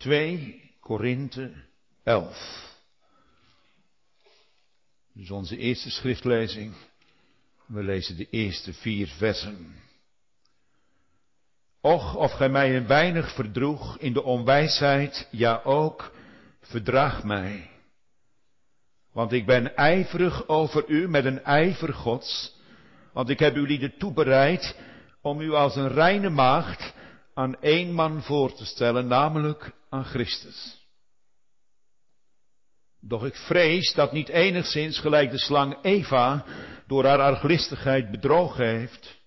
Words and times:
2 0.00 0.60
Korinthe 0.80 1.52
11. 2.04 2.34
Dus 5.12 5.30
onze 5.30 5.56
eerste 5.56 5.90
schriftlezing. 5.90 6.74
We 7.66 7.82
lezen 7.82 8.16
de 8.16 8.26
eerste 8.30 8.72
vier 8.72 9.08
versen. 9.08 9.74
Och, 11.80 12.16
of 12.16 12.32
gij 12.32 12.48
mij 12.48 12.76
een 12.76 12.86
weinig 12.86 13.34
verdroeg 13.34 13.98
in 13.98 14.12
de 14.12 14.22
onwijsheid, 14.22 15.28
ja 15.30 15.60
ook, 15.64 16.12
verdraag 16.60 17.24
mij. 17.24 17.70
Want 19.12 19.32
ik 19.32 19.46
ben 19.46 19.76
ijverig 19.76 20.48
over 20.48 20.88
u 20.88 21.08
met 21.08 21.24
een 21.24 21.44
ijver 21.44 21.94
gods, 21.94 22.56
want 23.12 23.28
ik 23.28 23.38
heb 23.38 23.56
u 23.56 23.66
lieden 23.66 23.98
toebereid 23.98 24.76
om 25.20 25.40
u 25.40 25.52
als 25.52 25.76
een 25.76 25.92
reine 25.92 26.30
maagd 26.30 26.94
aan 27.34 27.60
één 27.60 27.92
man 27.92 28.22
voor 28.22 28.52
te 28.52 28.64
stellen, 28.64 29.06
namelijk 29.06 29.78
aan 29.90 30.04
Christus. 30.04 30.78
Doch 33.00 33.24
ik 33.24 33.34
vrees 33.34 33.94
dat 33.94 34.12
niet 34.12 34.28
enigszins 34.28 34.98
gelijk 34.98 35.30
de 35.30 35.38
slang 35.38 35.78
Eva 35.82 36.44
door 36.86 37.04
haar 37.04 37.20
arglistigheid 37.20 38.10
bedrogen 38.10 38.66
heeft, 38.66 39.18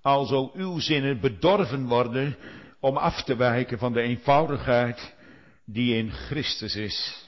alzo 0.00 0.50
uw 0.54 0.78
zinnen 0.78 1.20
bedorven 1.20 1.86
worden 1.86 2.36
om 2.80 2.96
af 2.96 3.22
te 3.22 3.36
wijken 3.36 3.78
van 3.78 3.92
de 3.92 4.00
eenvoudigheid 4.00 5.14
die 5.64 5.96
in 5.96 6.10
Christus 6.10 6.76
is. 6.76 7.26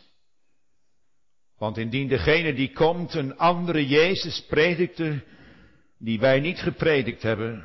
Want 1.58 1.76
indien 1.76 2.08
degene 2.08 2.54
die 2.54 2.72
komt 2.72 3.14
een 3.14 3.38
andere 3.38 3.86
Jezus 3.86 4.44
predikte, 4.48 5.24
die 5.98 6.20
wij 6.20 6.40
niet 6.40 6.58
gepredikt 6.58 7.22
hebben, 7.22 7.64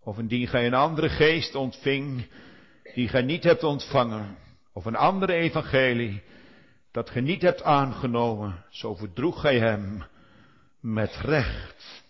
of 0.00 0.18
indien 0.18 0.48
gij 0.48 0.66
een 0.66 0.74
andere 0.74 1.08
geest 1.08 1.54
ontving, 1.54 2.26
die 2.94 3.08
gij 3.08 3.22
niet 3.22 3.44
hebt 3.44 3.62
ontvangen, 3.62 4.36
of 4.72 4.84
een 4.84 4.96
andere 4.96 5.32
evangelie, 5.32 6.22
dat 6.90 7.10
gij 7.10 7.20
niet 7.20 7.42
hebt 7.42 7.62
aangenomen, 7.62 8.64
zo 8.70 8.94
verdroeg 8.94 9.40
gij 9.40 9.58
hem 9.58 10.04
met 10.80 11.16
recht. 11.16 12.02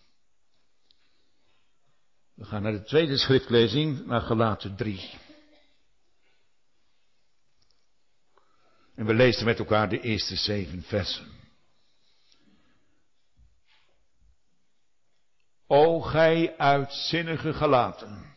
We 2.34 2.44
gaan 2.44 2.62
naar 2.62 2.72
de 2.72 2.82
tweede 2.82 3.16
schriftlezing, 3.16 4.06
naar 4.06 4.20
Galaten 4.20 4.76
3. 4.76 5.10
En 8.94 9.06
we 9.06 9.14
lezen 9.14 9.44
met 9.44 9.58
elkaar 9.58 9.88
de 9.88 10.00
eerste 10.00 10.36
zeven 10.36 10.82
versen. 10.82 11.26
O 15.66 16.00
gij 16.00 16.56
uitzinnige 16.56 17.52
gelaten, 17.52 18.34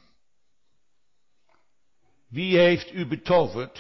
wie 2.34 2.58
heeft 2.58 2.94
u 2.94 3.08
betoverd 3.08 3.80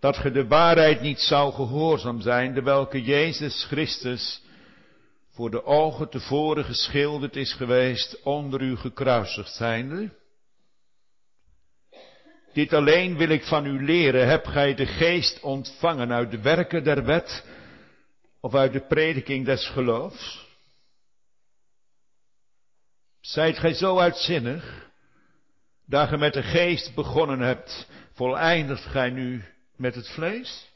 dat 0.00 0.16
ge 0.16 0.30
de 0.30 0.46
waarheid 0.46 1.00
niet 1.00 1.20
zou 1.20 1.52
gehoorzaam 1.52 2.20
zijn, 2.20 2.54
de 2.54 2.62
welke 2.62 3.02
Jezus 3.02 3.64
Christus 3.64 4.42
voor 5.30 5.50
de 5.50 5.64
ogen 5.64 6.08
tevoren 6.08 6.64
geschilderd 6.64 7.36
is 7.36 7.52
geweest 7.52 8.22
onder 8.22 8.60
u 8.60 8.76
gekruisigd 8.76 9.54
zijnde? 9.54 10.10
Dit 12.52 12.72
alleen 12.72 13.16
wil 13.16 13.28
ik 13.28 13.44
van 13.44 13.66
u 13.66 13.84
leren. 13.84 14.28
Heb 14.28 14.46
gij 14.46 14.74
de 14.74 14.86
geest 14.86 15.40
ontvangen 15.40 16.12
uit 16.12 16.30
de 16.30 16.40
werken 16.40 16.84
der 16.84 17.04
wet 17.04 17.44
of 18.40 18.54
uit 18.54 18.72
de 18.72 18.86
prediking 18.86 19.44
des 19.44 19.68
geloofs? 19.68 20.46
Zijt 23.20 23.58
gij 23.58 23.74
zo 23.74 23.98
uitzinnig, 23.98 24.85
dat 25.86 26.08
ge 26.08 26.16
met 26.16 26.32
de 26.32 26.42
geest 26.42 26.94
begonnen 26.94 27.40
hebt, 27.40 27.88
voleindigt 28.12 28.84
gij 28.84 29.10
nu 29.10 29.44
met 29.76 29.94
het 29.94 30.08
vlees? 30.08 30.70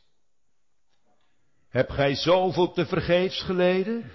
Heb 1.69 1.91
gij 1.91 2.15
zoveel 2.15 2.73
te 2.73 2.87
vergeefs 2.87 3.43
geleden? 3.43 4.11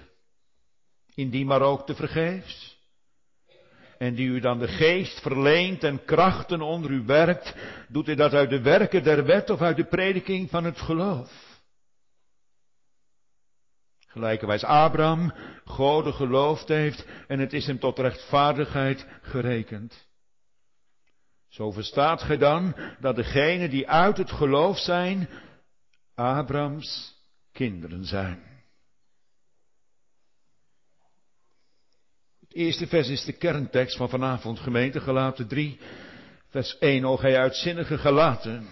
Indien 1.14 1.46
maar 1.46 1.62
ook 1.62 1.86
te 1.86 1.94
vergeefs? 1.94 2.76
en 3.98 4.14
die 4.14 4.28
u 4.28 4.40
dan 4.40 4.58
de 4.58 4.68
geest 4.68 5.20
verleent 5.20 5.84
en 5.84 6.04
krachten 6.04 6.60
onder 6.60 6.90
u 6.90 7.02
werkt, 7.04 7.54
doet 7.88 8.06
hij 8.06 8.14
dat 8.14 8.32
uit 8.32 8.50
de 8.50 8.60
werken 8.60 9.02
der 9.02 9.24
wet 9.24 9.50
of 9.50 9.60
uit 9.60 9.76
de 9.76 9.84
prediking 9.84 10.50
van 10.50 10.64
het 10.64 10.80
geloof? 10.80 11.44
Gelijkerwijs 14.06 14.64
Abraham 14.64 15.34
God 15.64 16.14
geloofd 16.14 16.68
heeft 16.68 17.06
en 17.28 17.38
het 17.38 17.52
is 17.52 17.66
hem 17.66 17.78
tot 17.78 17.98
rechtvaardigheid 17.98 19.06
gerekend. 19.22 20.06
Zo 21.56 21.70
verstaat 21.70 22.22
gij 22.22 22.36
dan 22.36 22.76
dat 23.00 23.16
degenen 23.16 23.70
die 23.70 23.88
uit 23.88 24.16
het 24.16 24.30
geloof 24.30 24.78
zijn, 24.78 25.28
Abrahams 26.14 27.14
kinderen 27.52 28.04
zijn. 28.04 28.42
eerste 32.48 32.86
vers 32.86 33.08
is 33.08 33.24
de 33.24 33.32
kerntekst 33.32 33.96
van 33.96 34.08
vanavond, 34.08 34.58
gemeente, 34.58 35.00
gelaten 35.00 35.48
3, 35.48 35.78
vers 36.48 36.78
1. 36.78 37.04
O 37.04 37.16
gij 37.16 37.38
uitzinnige 37.38 37.98
gelaten, 37.98 38.68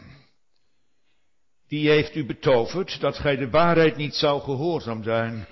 die 1.69 1.89
heeft 1.89 2.15
u 2.15 2.27
betoverd 2.27 3.01
dat 3.01 3.19
gij 3.19 3.37
de 3.37 3.51
waarheid 3.51 3.97
niet 3.97 4.15
zou 4.15 4.41
gehoorzaam 4.41 5.03
zijn, 5.03 5.47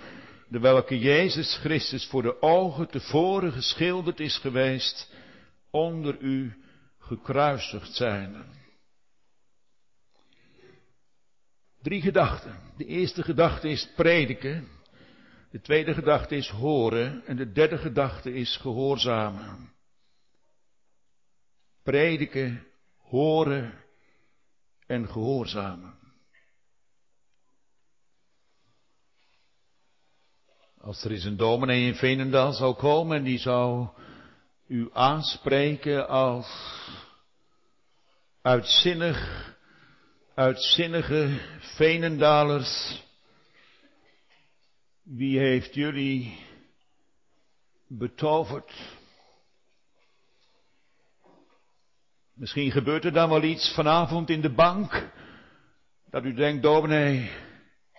de 0.49 0.59
welke 0.59 0.99
Jezus 0.99 1.57
Christus 1.57 2.07
voor 2.07 2.23
de 2.23 2.43
ogen 2.43 2.89
tevoren 2.89 3.53
geschilderd 3.53 4.21
is 4.21 4.37
geweest, 4.39 5.13
onder 5.71 6.21
u 6.21 6.62
gekruisigd 7.17 7.95
zijn. 7.95 8.45
Drie 11.83 12.03
gedachten. 12.03 12.57
De 12.77 12.85
eerste 12.85 13.23
gedachte 13.23 13.69
is 13.69 13.93
prediken. 13.97 14.69
De 15.51 15.61
tweede 15.61 15.95
gedachte 15.95 16.37
is 16.37 16.49
horen 16.49 17.27
en 17.27 17.37
de 17.37 17.53
derde 17.53 17.79
gedachte 17.79 18.35
is 18.35 18.57
gehoorzamen. 18.57 19.73
Prediken, 21.83 22.67
horen 22.97 23.75
en 24.87 25.09
gehoorzamen. 25.09 25.95
Als 30.79 31.05
er 31.05 31.11
eens 31.11 31.25
een 31.25 31.37
dominee 31.37 31.87
in 31.87 31.95
Veenendaal 31.95 32.53
zou 32.53 32.75
komen 32.75 33.17
en 33.17 33.25
die 33.25 33.39
zou 33.39 33.89
u 34.67 34.89
aanspreken 34.93 36.09
als 36.09 36.47
uitzinnig, 38.43 39.17
uitzinnige 40.35 41.41
Veenendalers, 41.61 43.03
wie 45.03 45.39
heeft 45.39 45.75
jullie 45.75 46.39
betoverd? 47.89 48.73
Misschien 52.35 52.71
gebeurt 52.71 53.05
er 53.05 53.13
dan 53.13 53.29
wel 53.29 53.43
iets 53.43 53.75
vanavond 53.75 54.31
in 54.31 54.41
de 54.41 54.53
bank. 54.53 55.11
Dat 56.11 56.25
u 56.25 56.35
denkt, 56.35 56.63
dominee, 56.63 57.31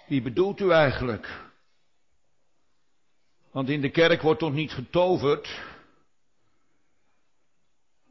wie 0.08 0.22
bedoelt 0.22 0.60
u 0.60 0.72
eigenlijk? 0.72 1.52
Want 3.52 3.70
in 3.70 3.82
de 3.82 3.90
kerk 3.90 4.22
wordt 4.22 4.40
toch 4.40 4.54
niet 4.54 4.72
getoverd? 4.72 5.73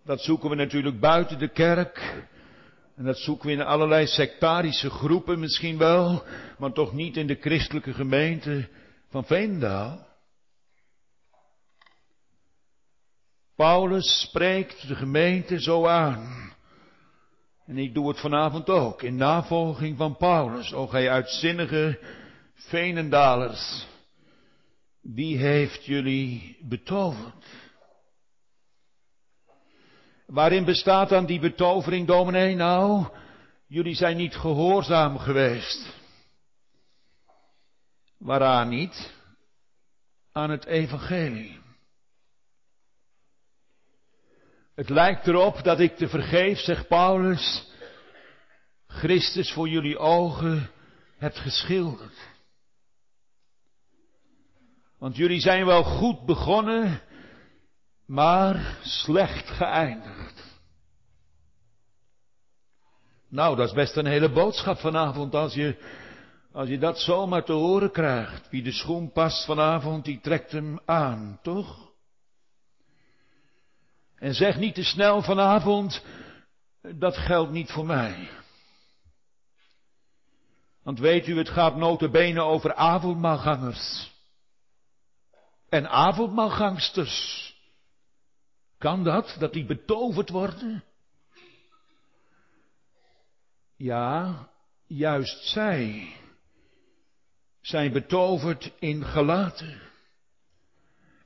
Dat 0.05 0.21
zoeken 0.21 0.51
we 0.51 0.57
natuurlijk 0.57 1.01
buiten 1.01 1.39
de 1.39 1.49
kerk. 1.49 2.25
En 2.97 3.05
dat 3.05 3.19
zoeken 3.19 3.47
we 3.47 3.53
in 3.53 3.63
allerlei 3.63 4.07
sectarische 4.07 4.91
groepen 4.91 5.41
misschien 5.41 5.79
wel, 5.79 6.25
maar 6.59 6.73
toch 6.73 6.93
niet 6.93 7.17
in 7.17 7.27
de 7.27 7.37
christelijke 7.41 7.93
gemeente 7.93 8.69
van 9.09 9.25
Veendaal. 9.25 10.07
Paulus 13.57 14.21
spreekt 14.21 14.89
de 14.89 14.95
gemeente 14.95 15.61
zo 15.61 15.87
aan. 15.87 16.53
En 17.67 17.79
ik 17.79 17.95
doe 17.95 18.09
het 18.09 18.21
vanavond 18.21 18.69
ook, 18.69 19.03
in 19.03 19.17
navolging 19.17 19.97
van 19.97 20.17
Paulus. 20.17 20.73
O 20.73 20.87
gij 20.87 21.11
uitzinnige 21.11 21.99
Veenendalers, 22.55 23.87
wie 25.01 25.39
heeft 25.39 25.85
jullie 25.85 26.57
betoverd? 26.61 27.35
Waarin 30.33 30.65
bestaat 30.65 31.09
dan 31.09 31.27
die 31.27 31.41
betovering, 31.41 32.07
dominee? 32.07 32.55
Nou, 32.55 33.07
jullie 33.67 33.95
zijn 33.95 34.17
niet 34.17 34.35
gehoorzaam 34.35 35.19
geweest. 35.19 35.95
Waaraan 38.19 38.69
niet? 38.69 39.13
Aan 40.33 40.51
het 40.51 40.65
evangelie. 40.65 41.61
Het 44.75 44.89
lijkt 44.89 45.27
erop 45.27 45.63
dat 45.63 45.81
ik 45.81 45.97
te 45.97 46.09
vergeef, 46.09 46.59
zegt 46.59 46.89
Paulus, 46.89 47.71
Christus 48.87 49.53
voor 49.53 49.69
jullie 49.69 49.99
ogen 49.99 50.71
hebt 51.19 51.39
geschilderd. 51.39 52.31
Want 54.99 55.17
jullie 55.17 55.41
zijn 55.41 55.67
wel 55.67 55.83
goed 55.83 56.27
begonnen, 56.27 57.03
maar 58.07 58.79
slecht 58.83 59.49
geëindigd. 59.49 60.43
Nou, 63.29 63.57
dat 63.57 63.69
is 63.69 63.75
best 63.75 63.97
een 63.97 64.07
hele 64.07 64.31
boodschap 64.31 64.79
vanavond 64.79 65.35
als 65.35 65.55
je, 65.55 65.77
als 66.53 66.69
je 66.69 66.79
dat 66.79 66.99
zomaar 66.99 67.45
te 67.45 67.53
horen 67.53 67.91
krijgt. 67.91 68.51
Wie 68.51 68.63
de 68.63 68.73
schoen 68.73 69.13
past 69.13 69.45
vanavond, 69.45 70.05
die 70.05 70.21
trekt 70.21 70.53
hem 70.53 70.81
aan, 70.85 71.39
toch? 71.43 71.91
En 74.17 74.35
zeg 74.35 74.57
niet 74.57 74.75
te 74.75 74.85
snel 74.85 75.23
vanavond, 75.23 76.05
dat 76.83 77.17
geldt 77.17 77.53
niet 77.53 77.71
voor 77.71 77.87
mij. 77.87 78.29
Want 80.83 80.99
weet 80.99 81.27
u, 81.27 81.39
het 81.39 81.49
gaat 81.49 81.77
notabene 81.77 82.41
over 82.41 82.75
avondmaalgangers. 82.75 84.13
En 85.69 85.89
avondmaalgangsters. 85.89 87.51
Kan 88.83 89.05
dat, 89.05 89.37
dat 89.39 89.53
die 89.53 89.65
betoverd 89.65 90.29
worden? 90.29 90.85
Ja, 93.77 94.49
juist 94.87 95.49
zij 95.49 96.13
zijn 97.61 97.93
betoverd 97.93 98.73
in 98.79 99.05
gelaten. 99.05 99.81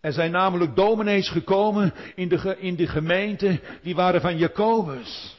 Er 0.01 0.13
zijn 0.13 0.31
namelijk 0.31 0.77
dominees 0.77 1.29
gekomen 1.29 1.95
in 2.15 2.29
de, 2.29 2.57
in 2.59 2.77
de 2.77 2.87
gemeente, 2.87 3.61
die 3.83 3.95
waren 3.95 4.21
van 4.21 4.37
Jacobus. 4.37 5.37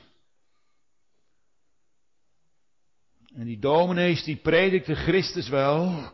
En 3.35 3.45
die 3.45 3.59
dominees 3.59 4.23
die 4.23 4.37
predikten 4.37 4.95
Christus 4.95 5.49
wel, 5.49 6.11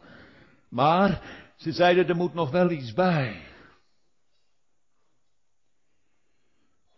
maar 0.70 1.22
ze 1.56 1.72
zeiden 1.72 2.08
er 2.08 2.16
moet 2.16 2.34
nog 2.34 2.52
wel 2.52 2.72
iets 2.72 2.94
bij. 2.94 3.52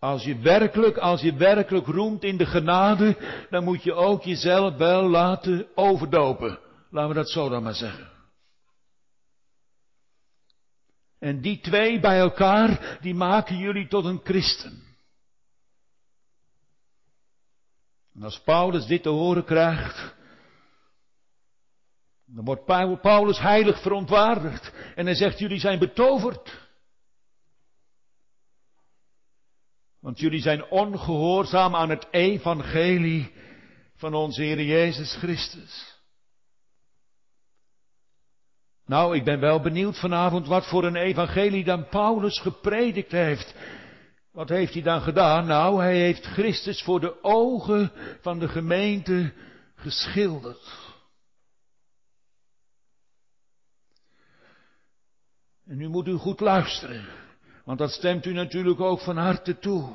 Als 0.05 0.23
je 0.23 0.39
werkelijk, 0.39 0.97
als 0.97 1.21
je 1.21 1.35
werkelijk 1.35 1.87
roemt 1.87 2.23
in 2.23 2.37
de 2.37 2.45
genade, 2.45 3.17
dan 3.49 3.63
moet 3.63 3.83
je 3.83 3.93
ook 3.93 4.23
jezelf 4.23 4.75
wel 4.75 5.09
laten 5.09 5.67
overdopen. 5.75 6.59
Laten 6.89 7.09
we 7.09 7.15
dat 7.15 7.29
zo 7.29 7.49
dan 7.49 7.63
maar 7.63 7.73
zeggen. 7.73 8.11
En 11.19 11.41
die 11.41 11.59
twee 11.59 11.99
bij 11.99 12.19
elkaar, 12.19 12.97
die 13.01 13.13
maken 13.13 13.57
jullie 13.57 13.87
tot 13.87 14.05
een 14.05 14.21
christen. 14.23 14.83
En 18.13 18.23
als 18.23 18.39
Paulus 18.39 18.85
dit 18.85 19.03
te 19.03 19.09
horen 19.09 19.45
krijgt, 19.45 20.15
dan 22.25 22.45
wordt 22.45 22.65
Paulus 23.01 23.39
heilig 23.39 23.81
verontwaardigd. 23.81 24.73
En 24.95 25.05
hij 25.05 25.15
zegt, 25.15 25.39
jullie 25.39 25.59
zijn 25.59 25.79
betoverd. 25.79 26.64
Want 30.05 30.19
jullie 30.19 30.41
zijn 30.41 30.65
ongehoorzaam 30.65 31.75
aan 31.75 31.89
het 31.89 32.07
evangelie 32.11 33.31
van 33.95 34.13
onze 34.13 34.41
Heer 34.41 34.61
Jezus 34.61 35.15
Christus. 35.15 35.99
Nou, 38.85 39.15
ik 39.15 39.23
ben 39.23 39.39
wel 39.39 39.61
benieuwd 39.61 39.99
vanavond 39.99 40.47
wat 40.47 40.67
voor 40.67 40.83
een 40.83 40.95
evangelie 40.95 41.63
dan 41.63 41.87
Paulus 41.87 42.39
gepredikt 42.39 43.11
heeft. 43.11 43.55
Wat 44.31 44.49
heeft 44.49 44.73
hij 44.73 44.81
dan 44.81 45.01
gedaan? 45.01 45.45
Nou, 45.45 45.81
hij 45.81 45.97
heeft 45.97 46.25
Christus 46.25 46.83
voor 46.83 46.99
de 46.99 47.23
ogen 47.23 47.91
van 48.21 48.39
de 48.39 48.47
gemeente 48.47 49.33
geschilderd. 49.75 50.93
En 55.65 55.77
nu 55.77 55.87
moet 55.87 56.07
u 56.07 56.13
goed 56.13 56.39
luisteren, 56.39 57.24
want 57.65 57.79
dat 57.79 57.91
stemt 57.91 58.25
u 58.25 58.33
natuurlijk 58.33 58.79
ook 58.79 58.99
van 58.99 59.17
harte 59.17 59.59
toe. 59.59 59.89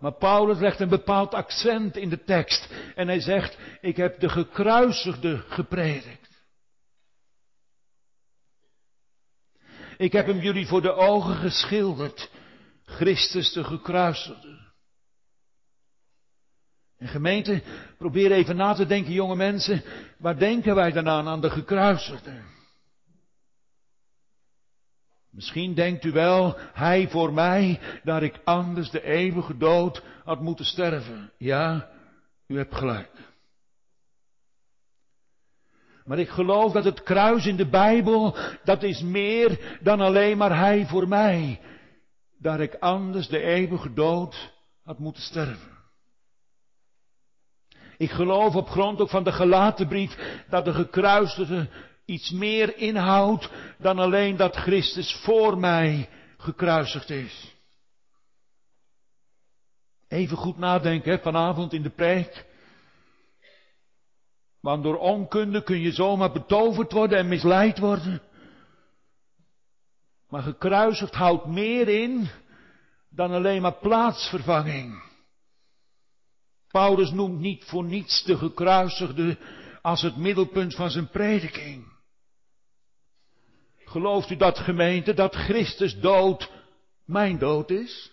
Maar 0.00 0.12
Paulus 0.12 0.58
legt 0.58 0.80
een 0.80 0.88
bepaald 0.88 1.34
accent 1.34 1.96
in 1.96 2.08
de 2.08 2.24
tekst 2.24 2.68
en 2.94 3.06
hij 3.06 3.20
zegt, 3.20 3.58
ik 3.80 3.96
heb 3.96 4.20
de 4.20 4.28
gekruisigde 4.28 5.36
gepredikt. 5.36 6.44
Ik 9.96 10.12
heb 10.12 10.26
hem 10.26 10.38
jullie 10.38 10.66
voor 10.66 10.82
de 10.82 10.92
ogen 10.92 11.34
geschilderd, 11.34 12.30
Christus 12.84 13.52
de 13.52 13.64
gekruisigde. 13.64 14.64
En 16.98 17.08
gemeente, 17.08 17.62
probeer 17.98 18.32
even 18.32 18.56
na 18.56 18.74
te 18.74 18.86
denken, 18.86 19.12
jonge 19.12 19.36
mensen, 19.36 19.82
waar 20.18 20.38
denken 20.38 20.74
wij 20.74 20.92
dan 20.92 21.08
aan, 21.08 21.28
aan 21.28 21.40
de 21.40 21.50
gekruisigde? 21.50 22.42
Misschien 25.36 25.74
denkt 25.74 26.04
u 26.04 26.12
wel, 26.12 26.56
hij 26.58 27.08
voor 27.08 27.32
mij, 27.32 27.80
dat 28.02 28.22
ik 28.22 28.40
anders 28.44 28.90
de 28.90 29.02
eeuwige 29.02 29.56
dood 29.56 30.02
had 30.24 30.40
moeten 30.40 30.64
sterven. 30.64 31.32
Ja, 31.38 31.88
u 32.46 32.56
hebt 32.56 32.74
gelijk. 32.74 33.10
Maar 36.04 36.18
ik 36.18 36.28
geloof 36.28 36.72
dat 36.72 36.84
het 36.84 37.02
kruis 37.02 37.46
in 37.46 37.56
de 37.56 37.68
Bijbel, 37.68 38.36
dat 38.64 38.82
is 38.82 39.02
meer 39.02 39.78
dan 39.82 40.00
alleen 40.00 40.36
maar 40.38 40.58
hij 40.58 40.86
voor 40.86 41.08
mij. 41.08 41.60
Dat 42.38 42.60
ik 42.60 42.74
anders 42.74 43.28
de 43.28 43.40
eeuwige 43.40 43.92
dood 43.92 44.52
had 44.84 44.98
moeten 44.98 45.22
sterven. 45.22 45.76
Ik 47.96 48.10
geloof 48.10 48.54
op 48.54 48.68
grond 48.68 49.00
ook 49.00 49.10
van 49.10 49.24
de 49.24 49.32
gelaten 49.32 49.88
brief 49.88 50.42
dat 50.48 50.64
de 50.64 50.72
gekruisigde 50.72 51.68
iets 52.06 52.30
meer 52.30 52.76
inhoudt 52.76 53.50
dan 53.78 53.98
alleen 53.98 54.36
dat 54.36 54.56
Christus 54.56 55.14
voor 55.14 55.58
mij 55.58 56.08
gekruisigd 56.36 57.10
is. 57.10 57.54
Even 60.08 60.36
goed 60.36 60.58
nadenken 60.58 61.12
hè, 61.12 61.18
vanavond 61.18 61.72
in 61.72 61.82
de 61.82 61.90
preek. 61.90 62.46
Want 64.60 64.82
door 64.82 64.98
onkunde 64.98 65.62
kun 65.62 65.80
je 65.80 65.92
zomaar 65.92 66.32
betoverd 66.32 66.92
worden 66.92 67.18
en 67.18 67.28
misleid 67.28 67.78
worden. 67.78 68.22
Maar 70.28 70.42
gekruisigd 70.42 71.14
houdt 71.14 71.46
meer 71.46 71.88
in 71.88 72.28
dan 73.08 73.32
alleen 73.32 73.62
maar 73.62 73.78
plaatsvervanging. 73.78 75.02
Paulus 76.68 77.10
noemt 77.10 77.38
niet 77.38 77.64
voor 77.64 77.84
niets 77.84 78.24
de 78.24 78.36
gekruisigde 78.36 79.38
als 79.82 80.02
het 80.02 80.16
middelpunt 80.16 80.74
van 80.74 80.90
zijn 80.90 81.08
prediking. 81.08 81.95
Gelooft 83.96 84.30
u 84.30 84.36
dat 84.36 84.58
gemeente, 84.58 85.14
dat 85.14 85.34
Christus 85.34 86.00
dood 86.00 86.50
mijn 87.04 87.38
dood 87.38 87.70
is? 87.70 88.10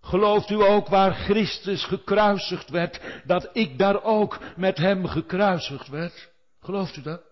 Gelooft 0.00 0.50
u 0.50 0.54
ook 0.54 0.88
waar 0.88 1.14
Christus 1.14 1.84
gekruisigd 1.84 2.70
werd, 2.70 3.00
dat 3.24 3.50
ik 3.52 3.78
daar 3.78 4.02
ook 4.02 4.38
met 4.56 4.76
hem 4.76 5.06
gekruisigd 5.06 5.88
werd? 5.88 6.30
Gelooft 6.60 6.96
u 6.96 7.02
dat? 7.02 7.22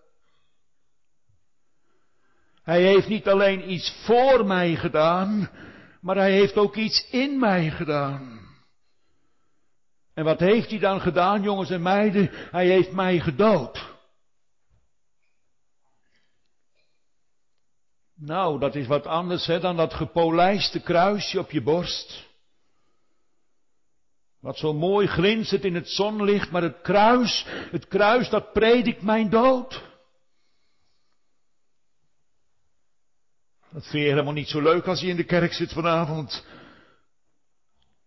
Hij 2.63 2.81
heeft 2.81 3.07
niet 3.07 3.27
alleen 3.27 3.71
iets 3.71 4.03
voor 4.05 4.45
mij 4.45 4.75
gedaan, 4.75 5.49
maar 6.01 6.15
hij 6.15 6.31
heeft 6.31 6.57
ook 6.57 6.75
iets 6.75 7.07
in 7.09 7.39
mij 7.39 7.69
gedaan. 7.69 8.39
En 10.13 10.23
wat 10.23 10.39
heeft 10.39 10.69
hij 10.69 10.79
dan 10.79 11.01
gedaan, 11.01 11.41
jongens 11.41 11.69
en 11.69 11.81
meiden? 11.81 12.29
Hij 12.51 12.67
heeft 12.67 12.91
mij 12.91 13.19
gedood. 13.19 13.94
Nou, 18.25 18.59
dat 18.59 18.75
is 18.75 18.87
wat 18.87 19.05
anders 19.05 19.45
hè, 19.45 19.59
dan 19.59 19.75
dat 19.77 19.93
gepolijste 19.93 20.79
kruisje 20.79 21.39
op 21.39 21.51
je 21.51 21.61
borst. 21.61 22.27
Wat 24.39 24.57
zo 24.57 24.73
mooi 24.73 25.07
glinstert 25.07 25.63
in 25.63 25.75
het 25.75 25.89
zonlicht, 25.89 26.51
maar 26.51 26.61
het 26.61 26.81
kruis, 26.81 27.45
het 27.47 27.87
kruis 27.87 28.29
dat 28.29 28.53
predikt 28.53 29.01
mijn 29.01 29.29
dood. 29.29 29.83
Dat 33.71 33.87
vind 33.87 34.03
je 34.03 34.09
helemaal 34.09 34.33
niet 34.33 34.49
zo 34.49 34.61
leuk 34.61 34.87
als 34.87 34.99
je 35.01 35.07
in 35.07 35.15
de 35.15 35.23
kerk 35.23 35.53
zit 35.53 35.73
vanavond. 35.73 36.45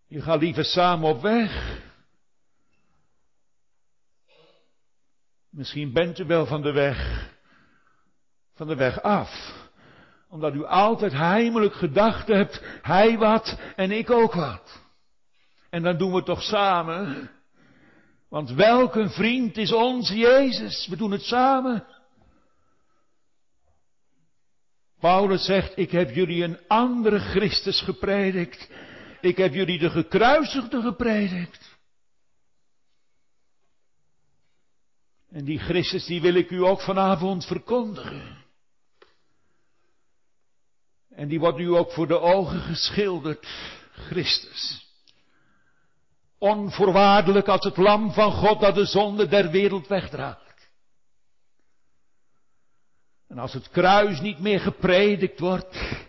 Je 0.06 0.20
gaat 0.20 0.40
liever 0.40 0.64
samen 0.64 1.08
op 1.08 1.20
weg. 1.20 1.82
Misschien 5.50 5.92
bent 5.92 6.18
u 6.18 6.24
wel 6.24 6.46
van 6.46 6.62
de 6.62 6.72
weg, 6.72 7.30
van 8.54 8.66
de 8.66 8.76
weg 8.76 9.02
af 9.02 9.66
omdat 10.28 10.54
u 10.54 10.64
altijd 10.64 11.12
heimelijk 11.12 11.74
gedacht 11.74 12.28
hebt, 12.28 12.62
hij 12.82 13.18
wat 13.18 13.58
en 13.76 13.90
ik 13.90 14.10
ook 14.10 14.34
wat. 14.34 14.80
En 15.70 15.82
dan 15.82 15.98
doen 15.98 16.10
we 16.10 16.16
het 16.16 16.24
toch 16.24 16.42
samen. 16.42 17.30
Want 18.28 18.50
welke 18.50 19.08
vriend 19.08 19.56
is 19.56 19.72
onze 19.72 20.16
Jezus? 20.16 20.86
We 20.86 20.96
doen 20.96 21.10
het 21.10 21.22
samen. 21.22 21.86
Paulus 25.00 25.44
zegt, 25.44 25.72
ik 25.76 25.90
heb 25.90 26.10
jullie 26.10 26.44
een 26.44 26.58
andere 26.68 27.18
Christus 27.18 27.80
gepredikt. 27.80 28.70
Ik 29.20 29.36
heb 29.36 29.54
jullie 29.54 29.78
de 29.78 29.90
gekruisigde 29.90 30.80
gepredikt. 30.80 31.76
En 35.30 35.44
die 35.44 35.58
Christus, 35.58 36.06
die 36.06 36.20
wil 36.20 36.34
ik 36.34 36.50
u 36.50 36.64
ook 36.64 36.80
vanavond 36.80 37.46
verkondigen. 37.46 38.37
En 41.18 41.28
die 41.28 41.40
wordt 41.40 41.58
nu 41.58 41.70
ook 41.70 41.92
voor 41.92 42.06
de 42.06 42.20
ogen 42.20 42.60
geschilderd. 42.60 43.48
Christus. 43.92 44.86
Onvoorwaardelijk 46.38 47.48
als 47.48 47.64
het 47.64 47.76
lam 47.76 48.12
van 48.12 48.32
God 48.32 48.60
dat 48.60 48.74
de 48.74 48.84
zonde 48.84 49.28
der 49.28 49.50
wereld 49.50 49.86
wegdraagt. 49.86 50.70
En 53.28 53.38
als 53.38 53.52
het 53.52 53.68
kruis 53.68 54.20
niet 54.20 54.38
meer 54.38 54.60
gepredikt 54.60 55.40
wordt, 55.40 56.06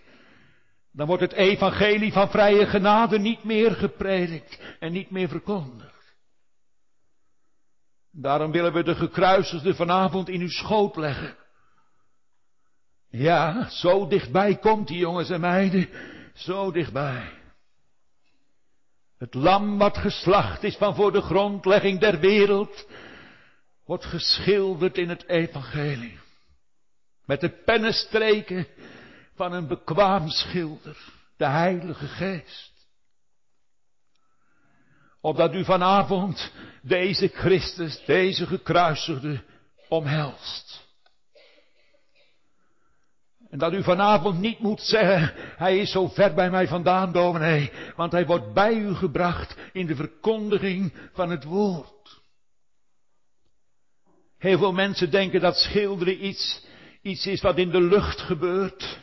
dan 0.91 1.07
wordt 1.07 1.21
het 1.21 1.33
evangelie 1.33 2.13
van 2.13 2.29
vrije 2.29 2.65
genade 2.65 3.19
niet 3.19 3.43
meer 3.43 3.71
gepredikt 3.71 4.59
en 4.79 4.91
niet 4.91 5.09
meer 5.09 5.29
verkondigd. 5.29 6.15
Daarom 8.11 8.51
willen 8.51 8.73
we 8.73 8.83
de 8.83 8.95
gekruisigde 8.95 9.75
vanavond 9.75 10.29
in 10.29 10.41
uw 10.41 10.49
schoot 10.49 10.95
leggen. 10.95 11.38
Ja, 13.09 13.69
zo 13.69 14.07
dichtbij 14.07 14.57
komt 14.57 14.87
die 14.87 14.97
jongens 14.97 15.29
en 15.29 15.39
meiden, 15.39 15.89
zo 16.33 16.71
dichtbij. 16.71 17.31
Het 19.17 19.33
lam 19.33 19.77
wat 19.77 19.97
geslacht 19.97 20.63
is 20.63 20.75
van 20.75 20.95
voor 20.95 21.11
de 21.11 21.21
grondlegging 21.21 21.99
der 21.99 22.19
wereld, 22.19 22.87
wordt 23.85 24.05
geschilderd 24.05 24.97
in 24.97 25.09
het 25.09 25.27
evangelie. 25.27 26.19
Met 27.25 27.41
de 27.41 27.49
pennenstreken 27.49 28.67
van 29.35 29.53
een 29.53 29.67
bekwaam 29.67 30.29
schilder, 30.29 30.97
de 31.37 31.45
Heilige 31.45 32.07
Geest. 32.07 32.87
Opdat 35.21 35.53
u 35.53 35.63
vanavond 35.63 36.51
deze 36.81 37.27
Christus, 37.27 38.05
deze 38.05 38.47
gekruisigde, 38.47 39.43
omhelst. 39.87 40.88
En 43.49 43.57
dat 43.57 43.73
u 43.73 43.83
vanavond 43.83 44.39
niet 44.39 44.59
moet 44.59 44.81
zeggen, 44.81 45.33
hij 45.57 45.77
is 45.77 45.91
zo 45.91 46.07
ver 46.07 46.33
bij 46.33 46.49
mij 46.49 46.67
vandaan, 46.67 47.11
dominee, 47.11 47.71
want 47.95 48.11
hij 48.11 48.25
wordt 48.25 48.53
bij 48.53 48.73
u 48.73 48.93
gebracht 48.93 49.55
in 49.73 49.87
de 49.87 49.95
verkondiging 49.95 50.93
van 51.13 51.29
het 51.29 51.43
woord. 51.43 52.21
Heel 54.37 54.57
veel 54.57 54.73
mensen 54.73 55.11
denken 55.11 55.41
dat 55.41 55.55
schilderen 55.55 56.25
iets, 56.25 56.65
iets 57.01 57.25
is 57.25 57.41
wat 57.41 57.57
in 57.57 57.69
de 57.69 57.81
lucht 57.81 58.19
gebeurt. 58.19 58.99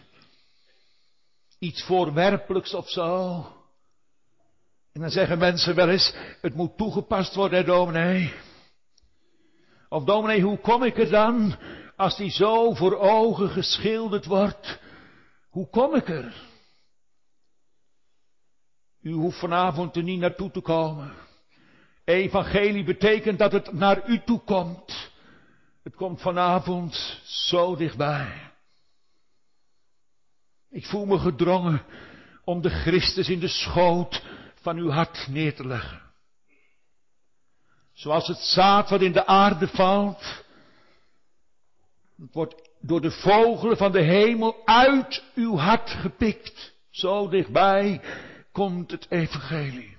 Iets 1.58 1.82
voorwerpelijks 1.82 2.74
of 2.74 2.88
zo. 2.88 3.36
En 4.92 5.00
dan 5.00 5.10
zeggen 5.10 5.38
mensen 5.38 5.74
wel 5.74 5.88
eens, 5.88 6.14
het 6.40 6.54
moet 6.54 6.76
toegepast 6.76 7.34
worden, 7.34 7.64
dominee. 7.64 8.32
Of 9.88 10.04
dominee, 10.04 10.40
hoe 10.40 10.58
kom 10.58 10.82
ik 10.82 10.98
er 10.98 11.10
dan 11.10 11.56
als 11.96 12.16
die 12.16 12.30
zo 12.30 12.74
voor 12.74 12.98
ogen 12.98 13.48
geschilderd 13.48 14.26
wordt? 14.26 14.80
Hoe 15.50 15.68
kom 15.68 15.94
ik 15.94 16.08
er? 16.08 16.34
U 19.00 19.12
hoeft 19.12 19.38
vanavond 19.38 19.96
er 19.96 20.02
niet 20.02 20.20
naartoe 20.20 20.50
te 20.50 20.60
komen. 20.60 21.14
Evangelie 22.04 22.84
betekent 22.84 23.38
dat 23.38 23.52
het 23.52 23.72
naar 23.72 24.08
u 24.08 24.22
toe 24.24 24.40
komt. 24.40 25.10
Het 25.82 25.94
komt 25.94 26.20
vanavond 26.20 27.20
zo 27.24 27.76
dichtbij. 27.76 28.50
Ik 30.70 30.86
voel 30.86 31.06
me 31.06 31.18
gedrongen 31.18 31.84
om 32.44 32.60
de 32.60 32.70
Christus 32.70 33.28
in 33.28 33.40
de 33.40 33.48
schoot 33.48 34.22
van 34.54 34.76
uw 34.76 34.90
hart 34.90 35.26
neer 35.28 35.54
te 35.54 35.66
leggen. 35.66 36.02
Zoals 37.92 38.28
het 38.28 38.38
zaad 38.38 38.90
wat 38.90 39.02
in 39.02 39.12
de 39.12 39.26
aarde 39.26 39.68
valt, 39.68 40.44
het 42.18 42.34
wordt 42.34 42.70
door 42.80 43.00
de 43.00 43.10
vogelen 43.10 43.76
van 43.76 43.92
de 43.92 44.02
hemel 44.02 44.56
uit 44.64 45.24
uw 45.34 45.56
hart 45.56 45.90
gepikt. 45.90 46.74
Zo 46.90 47.28
dichtbij 47.28 48.00
komt 48.52 48.90
het 48.90 49.06
evangelie. 49.10 49.96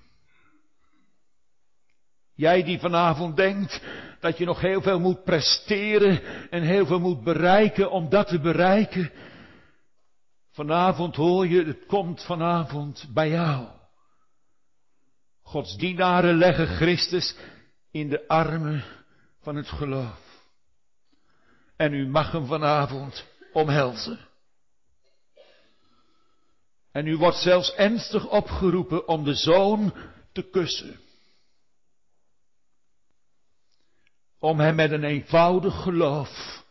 Jij 2.33 2.63
die 2.63 2.79
vanavond 2.79 3.35
denkt 3.35 3.81
dat 4.19 4.37
je 4.37 4.45
nog 4.45 4.61
heel 4.61 4.81
veel 4.81 4.99
moet 4.99 5.23
presteren 5.23 6.21
en 6.49 6.61
heel 6.61 6.85
veel 6.85 6.99
moet 6.99 7.23
bereiken 7.23 7.91
om 7.91 8.09
dat 8.09 8.27
te 8.27 8.39
bereiken. 8.39 9.11
Vanavond 10.51 11.15
hoor 11.15 11.47
je, 11.47 11.65
het 11.65 11.85
komt 11.85 12.23
vanavond 12.23 13.07
bij 13.13 13.29
jou. 13.29 13.67
Gods 15.41 15.77
dienaren 15.77 16.37
leggen 16.37 16.67
Christus 16.67 17.35
in 17.91 18.09
de 18.09 18.27
armen 18.27 18.83
van 19.41 19.55
het 19.55 19.67
geloof. 19.67 20.26
En 21.77 21.93
u 21.93 22.07
mag 22.07 22.31
hem 22.31 22.45
vanavond 22.45 23.25
omhelzen. 23.53 24.19
En 26.91 27.07
u 27.07 27.17
wordt 27.17 27.37
zelfs 27.37 27.73
ernstig 27.73 28.29
opgeroepen 28.29 29.07
om 29.07 29.23
de 29.23 29.33
zoon 29.33 29.93
te 30.31 30.49
kussen. 30.49 30.99
Om 34.39 34.59
hem 34.59 34.75
met 34.75 34.91
een 34.91 35.03
eenvoudig 35.03 35.81
geloof 35.81 36.63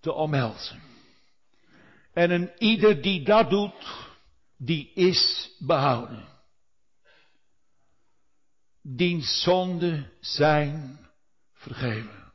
te 0.00 0.12
omhelzen. 0.12 0.82
En 2.12 2.30
een 2.30 2.50
ieder 2.58 3.02
die 3.02 3.24
dat 3.24 3.50
doet, 3.50 4.08
die 4.56 4.92
is 4.92 5.50
behouden 5.58 6.34
diens 8.94 9.42
zonden 9.42 10.10
zijn 10.20 10.98
vergeven. 11.52 12.25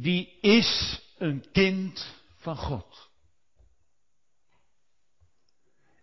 Die 0.00 0.38
is 0.40 1.00
een 1.18 1.44
kind 1.52 2.14
van 2.36 2.56
God. 2.56 3.10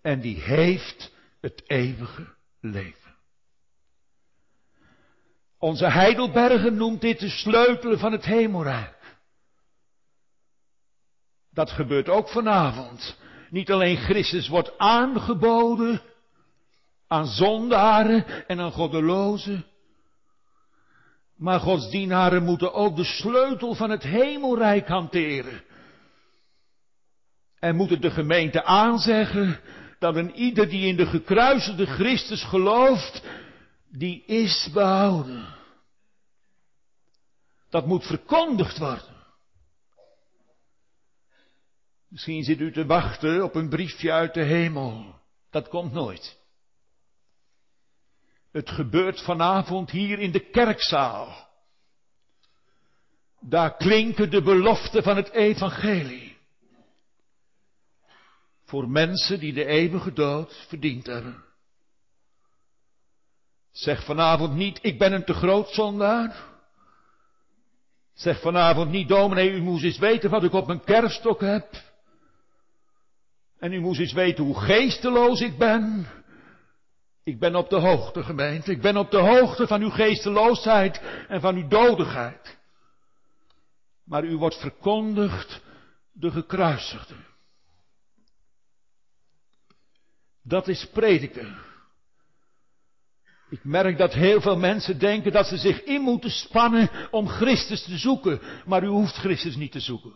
En 0.02 0.22
die 0.22 0.42
heeft 0.42 1.12
het 1.42 1.64
eeuwige 1.68 2.28
leven. 2.62 3.16
Onze 5.58 5.92
Heidelberger 5.92 6.74
noemt 6.74 7.02
dit 7.02 7.20
de 7.20 7.30
sleutelen 7.30 8.00
van 8.00 8.12
het 8.12 8.26
hemelrijk. 8.26 9.18
Dat 11.52 11.72
gebeurt 11.72 12.10
ook 12.10 12.30
vanavond. 12.30 13.18
Niet 13.50 13.72
alleen 13.72 13.98
Christus 13.98 14.48
wordt 14.48 14.78
aangeboden, 14.78 16.02
aan 17.08 17.28
zondaren 17.28 18.48
en 18.48 18.60
aan 18.60 18.72
goddelozen. 18.72 19.66
Maar 21.38 21.60
Gods 21.60 21.90
dienaren 21.90 22.44
moeten 22.44 22.74
ook 22.74 22.96
de 22.96 23.04
sleutel 23.04 23.74
van 23.76 23.90
het 23.90 24.04
hemelrijk 24.04 24.88
hanteren. 24.88 25.64
En 27.60 27.76
moeten 27.76 28.02
de 28.02 28.12
gemeente 28.12 28.64
aanzeggen 28.64 29.60
dat 30.00 30.16
een 30.16 30.36
ieder 30.36 30.70
die 30.70 30.88
in 30.88 30.96
de 30.96 31.06
gekruisende 31.06 31.86
Christus 31.86 32.44
gelooft, 32.44 33.24
die 33.92 34.24
is 34.26 34.70
behouden. 34.74 35.56
Dat 37.70 37.86
moet 37.86 38.06
verkondigd 38.06 38.78
worden. 38.78 39.16
Misschien 42.10 42.44
zit 42.44 42.60
u 42.60 42.72
te 42.72 42.86
wachten 42.86 43.44
op 43.44 43.56
een 43.56 43.70
briefje 43.70 44.12
uit 44.12 44.34
de 44.34 44.44
hemel. 44.44 45.16
Dat 45.50 45.68
komt 45.68 45.94
nooit. 45.94 46.37
Het 48.52 48.70
gebeurt 48.70 49.22
vanavond 49.22 49.92
hier 49.92 50.20
in 50.20 50.32
de 50.32 50.50
kerkzaal. 50.50 51.48
Daar 53.40 53.76
klinken 53.76 54.30
de 54.30 54.42
beloften 54.42 55.04
van 55.04 55.16
het 55.16 55.30
evangelie. 55.30 56.38
Voor 58.64 58.90
mensen 58.90 59.40
die 59.40 59.54
de 59.54 59.66
eeuwige 59.66 60.14
dood 60.14 60.66
verdiend 60.68 61.06
hebben. 61.06 61.44
Zeg 63.72 64.04
vanavond 64.04 64.54
niet, 64.54 64.80
ik 64.82 64.98
ben 64.98 65.14
een 65.14 65.26
te 65.26 65.34
groot 65.34 65.70
zondaar. 65.70 66.46
Zeg 68.14 68.42
vanavond 68.42 68.92
niet, 68.92 69.08
dominee, 69.08 69.52
u 69.52 69.62
moest 69.62 69.84
eens 69.84 69.98
weten 69.98 70.30
wat 70.30 70.44
ik 70.44 70.54
op 70.54 70.68
mijn 70.68 70.84
kerststok 70.84 71.42
heb. 71.42 71.68
En 73.60 73.74
u 73.74 73.80
moest 73.80 74.00
eens 74.00 74.14
weten 74.14 74.44
hoe 74.44 74.60
geesteloos 74.60 75.42
ik 75.42 75.58
ben. 75.58 76.08
Ik 77.28 77.40
ben 77.40 77.56
op 77.56 77.70
de 77.70 77.76
hoogte, 77.76 78.24
gemeente. 78.24 78.72
Ik 78.72 78.82
ben 78.82 78.98
op 78.98 79.12
de 79.12 79.18
hoogte 79.18 79.68
van 79.68 79.82
uw 79.82 79.90
geesteloosheid 79.90 81.02
en 81.28 81.42
van 81.42 81.56
uw 81.56 81.68
dodigheid. 81.68 82.58
Maar 84.06 84.24
u 84.24 84.36
wordt 84.36 84.60
verkondigd 84.60 85.62
de 86.12 86.32
gekruisigde. 86.32 87.16
Dat 90.44 90.68
is 90.68 90.90
prediken. 90.94 91.58
Ik 93.50 93.64
merk 93.64 93.98
dat 93.98 94.14
heel 94.14 94.42
veel 94.42 94.58
mensen 94.58 95.00
denken 95.00 95.32
dat 95.32 95.46
ze 95.46 95.58
zich 95.58 95.84
in 95.84 96.02
moeten 96.02 96.32
spannen 96.32 96.90
om 97.12 97.28
Christus 97.28 97.84
te 97.84 97.98
zoeken. 97.98 98.42
Maar 98.66 98.84
u 98.84 98.88
hoeft 98.88 99.16
Christus 99.16 99.56
niet 99.56 99.72
te 99.72 99.80
zoeken. 99.80 100.14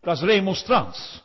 Dat 0.00 0.16
is 0.16 0.22
remonstrans. 0.22 1.24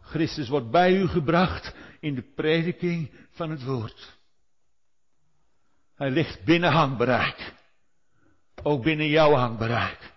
Christus 0.00 0.48
wordt 0.48 0.70
bij 0.70 0.96
u 0.96 1.08
gebracht 1.08 1.74
in 2.06 2.14
de 2.14 2.32
prediking 2.34 3.10
van 3.30 3.50
het 3.50 3.64
woord. 3.64 4.16
Hij 5.94 6.10
ligt 6.10 6.44
binnen 6.44 6.72
handbereik. 6.72 7.54
Ook 8.62 8.82
binnen 8.82 9.08
jouw 9.08 9.32
handbereik. 9.32 10.14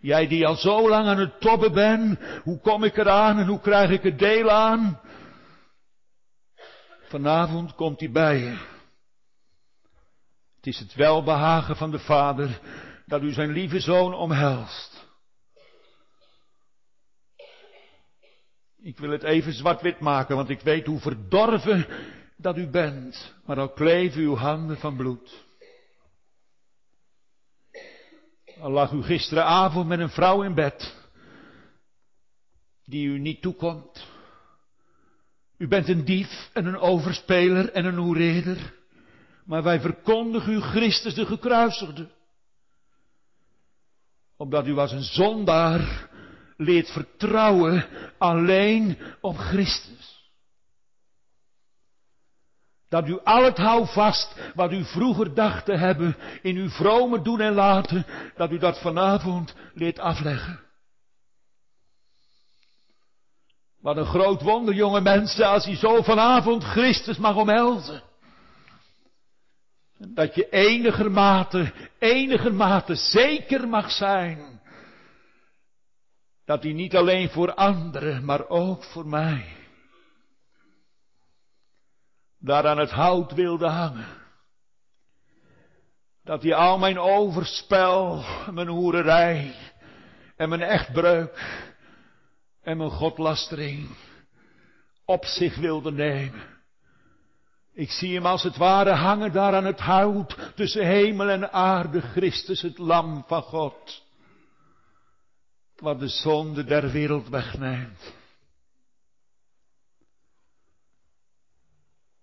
Jij 0.00 0.26
die 0.26 0.46
al 0.46 0.56
zo 0.56 0.88
lang 0.88 1.06
aan 1.06 1.18
het 1.18 1.40
tobben 1.40 1.72
bent, 1.72 2.18
hoe 2.42 2.60
kom 2.60 2.84
ik 2.84 2.96
eraan 2.96 3.38
en 3.38 3.46
hoe 3.46 3.60
krijg 3.60 3.90
ik 3.90 4.02
het 4.02 4.18
deel 4.18 4.50
aan? 4.50 5.00
Vanavond 7.08 7.74
komt 7.74 8.00
hij 8.00 8.10
bij 8.10 8.38
je. 8.38 8.58
Het 10.56 10.66
is 10.66 10.78
het 10.78 10.94
welbehagen 10.94 11.76
van 11.76 11.90
de 11.90 11.98
Vader 11.98 12.60
dat 13.06 13.22
u 13.22 13.32
zijn 13.32 13.50
lieve 13.50 13.80
zoon 13.80 14.14
omhelst. 14.14 14.95
Ik 18.86 18.98
wil 18.98 19.10
het 19.10 19.22
even 19.22 19.52
zwart-wit 19.52 20.00
maken, 20.00 20.36
want 20.36 20.48
ik 20.48 20.60
weet 20.60 20.86
hoe 20.86 21.00
verdorven 21.00 21.86
dat 22.36 22.56
u 22.56 22.66
bent, 22.66 23.34
maar 23.44 23.58
al 23.58 23.68
kleven 23.68 24.22
uw 24.22 24.34
handen 24.34 24.76
van 24.76 24.96
bloed. 24.96 25.44
Al 28.60 28.70
lag 28.70 28.92
u 28.92 29.02
gisteravond 29.02 29.88
met 29.88 29.98
een 29.98 30.08
vrouw 30.08 30.42
in 30.42 30.54
bed, 30.54 31.08
die 32.84 33.06
u 33.06 33.18
niet 33.18 33.42
toekomt. 33.42 34.06
U 35.58 35.68
bent 35.68 35.88
een 35.88 36.04
dief 36.04 36.50
en 36.52 36.66
een 36.66 36.78
overspeler 36.78 37.72
en 37.72 37.84
een 37.84 37.98
hoereder, 37.98 38.74
maar 39.44 39.62
wij 39.62 39.80
verkondigen 39.80 40.52
u 40.52 40.60
Christus 40.60 41.14
de 41.14 41.26
gekruisigde. 41.26 42.10
Omdat 44.36 44.66
u 44.66 44.76
als 44.76 44.92
een 44.92 45.02
zondaar 45.02 46.14
leert 46.56 46.90
vertrouwen 46.90 47.86
alleen 48.18 48.98
op 49.20 49.36
Christus. 49.36 50.30
Dat 52.88 53.08
u 53.08 53.20
al 53.24 53.44
het 53.44 53.56
houvast 53.56 54.52
wat 54.54 54.72
u 54.72 54.84
vroeger 54.84 55.34
dacht 55.34 55.64
te 55.64 55.76
hebben 55.76 56.16
in 56.42 56.56
uw 56.56 56.68
vrome 56.68 57.22
doen 57.22 57.40
en 57.40 57.54
laten, 57.54 58.06
dat 58.36 58.50
u 58.50 58.58
dat 58.58 58.80
vanavond 58.80 59.54
leert 59.74 59.98
afleggen. 59.98 60.60
Wat 63.80 63.96
een 63.96 64.06
groot 64.06 64.42
wonder, 64.42 64.74
jonge 64.74 65.00
mensen, 65.00 65.46
als 65.46 65.66
u 65.66 65.74
zo 65.74 66.02
vanavond 66.02 66.64
Christus 66.64 67.16
mag 67.18 67.36
omhelzen. 67.36 68.02
Dat 69.98 70.34
je 70.34 70.48
enigermate, 70.48 71.72
enigermate 71.98 72.94
zeker 72.94 73.68
mag 73.68 73.90
zijn. 73.90 74.55
Dat 76.46 76.62
hij 76.62 76.72
niet 76.72 76.96
alleen 76.96 77.28
voor 77.28 77.54
anderen, 77.54 78.24
maar 78.24 78.48
ook 78.48 78.84
voor 78.84 79.06
mij 79.06 79.56
daar 82.38 82.66
aan 82.66 82.78
het 82.78 82.90
hout 82.90 83.32
wilde 83.32 83.68
hangen. 83.68 84.06
Dat 86.24 86.42
hij 86.42 86.54
al 86.54 86.78
mijn 86.78 86.98
overspel, 86.98 88.24
mijn 88.50 88.68
hoererij 88.68 89.54
en 90.36 90.48
mijn 90.48 90.62
echtbreuk 90.62 91.64
en 92.62 92.76
mijn 92.76 92.90
godlastering 92.90 93.88
op 95.04 95.24
zich 95.24 95.56
wilde 95.56 95.92
nemen. 95.92 96.54
Ik 97.72 97.90
zie 97.90 98.14
hem 98.14 98.26
als 98.26 98.42
het 98.42 98.56
ware 98.56 98.92
hangen 98.92 99.32
daar 99.32 99.54
aan 99.54 99.64
het 99.64 99.80
hout 99.80 100.52
tussen 100.54 100.86
hemel 100.86 101.28
en 101.28 101.52
aarde, 101.52 102.00
Christus 102.00 102.62
het 102.62 102.78
lam 102.78 103.24
van 103.26 103.42
God. 103.42 104.05
Wat 105.76 105.98
de 105.98 106.08
zonde 106.08 106.64
der 106.64 106.90
wereld 106.90 107.28
wegneemt. 107.28 108.14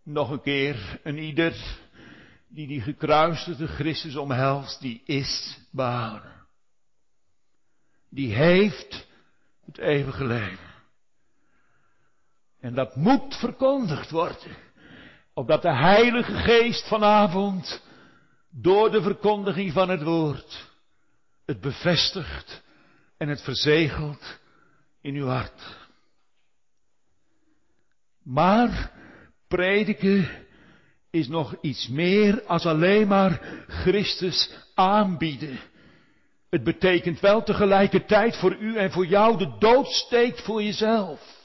Nog 0.03 0.29
een 0.29 0.41
keer, 0.41 0.99
een 1.03 1.17
ieder 1.17 1.81
die 2.47 2.67
die 2.67 2.81
gekruiste 2.81 3.67
Christus 3.67 4.15
omhelst, 4.15 4.81
die 4.81 5.01
is 5.05 5.59
behouden. 5.71 6.31
Die 8.09 8.33
heeft 8.33 9.07
het 9.65 9.77
eeuwige 9.77 10.25
leven. 10.25 10.71
En 12.59 12.73
dat 12.73 12.95
moet 12.95 13.35
verkondigd 13.35 14.09
worden. 14.09 14.57
Opdat 15.33 15.61
de 15.61 15.73
Heilige 15.73 16.33
Geest 16.33 16.87
vanavond 16.87 17.83
door 18.49 18.91
de 18.91 19.01
verkondiging 19.01 19.73
van 19.73 19.89
het 19.89 20.03
woord 20.03 20.71
het 21.45 21.61
bevestigt 21.61 22.62
en 23.17 23.27
het 23.27 23.41
verzegelt 23.41 24.39
in 25.01 25.15
uw 25.15 25.27
hart. 25.27 25.61
Maar 28.23 28.91
prediken 29.47 30.29
is 31.11 31.27
nog 31.27 31.55
iets 31.61 31.87
meer 31.87 32.43
als 32.43 32.65
alleen 32.65 33.07
maar 33.07 33.63
Christus 33.67 34.51
aanbieden. 34.73 35.59
Het 36.49 36.63
betekent 36.63 37.19
wel 37.19 37.43
tegelijkertijd 37.43 38.37
voor 38.37 38.55
u 38.55 38.77
en 38.77 38.91
voor 38.91 39.05
jou 39.05 39.37
de 39.37 39.55
doodsteek 39.59 40.37
voor 40.37 40.63
jezelf. 40.63 41.41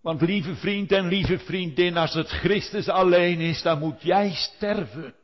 Want 0.00 0.20
lieve 0.20 0.54
vriend 0.54 0.92
en 0.92 1.08
lieve 1.08 1.38
vriendin, 1.38 1.96
als 1.96 2.14
het 2.14 2.28
Christus 2.28 2.88
alleen 2.88 3.40
is, 3.40 3.62
dan 3.62 3.78
moet 3.78 4.02
jij 4.02 4.30
sterven. 4.34 5.14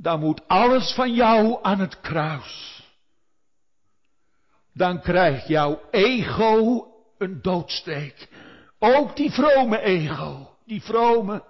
Dan 0.00 0.20
moet 0.20 0.48
alles 0.48 0.92
van 0.92 1.14
jou 1.14 1.58
aan 1.62 1.80
het 1.80 2.00
kruis. 2.00 2.82
Dan 4.72 5.00
krijgt 5.00 5.48
jouw 5.48 5.80
ego 5.90 6.86
een 7.18 7.42
doodsteek. 7.42 8.28
Ook 8.78 9.16
die 9.16 9.30
vrome 9.30 9.80
ego, 9.80 10.56
die 10.64 10.82
vrome, 10.82 11.42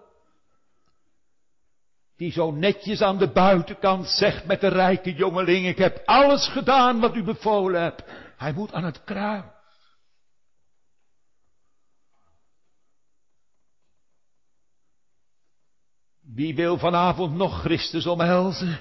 die 2.17 2.33
zo 2.33 2.51
netjes 2.51 3.03
aan 3.03 3.19
de 3.19 3.29
buitenkant 3.29 4.09
zegt 4.09 4.47
met 4.47 4.61
de 4.61 4.69
rijke 4.69 5.13
jongeling, 5.13 5.67
ik 5.67 5.79
heb 5.79 6.03
alles 6.05 6.49
gedaan 6.49 7.01
wat 7.01 7.15
u 7.15 7.23
bevolen 7.23 7.83
hebt. 7.83 8.03
Hij 8.37 8.53
moet 8.53 8.73
aan 8.73 8.85
het 8.85 9.05
kruis. 9.05 9.58
Wie 16.35 16.55
wil 16.55 16.79
vanavond 16.79 17.35
nog 17.35 17.61
Christus 17.61 18.07
omhelzen? 18.07 18.81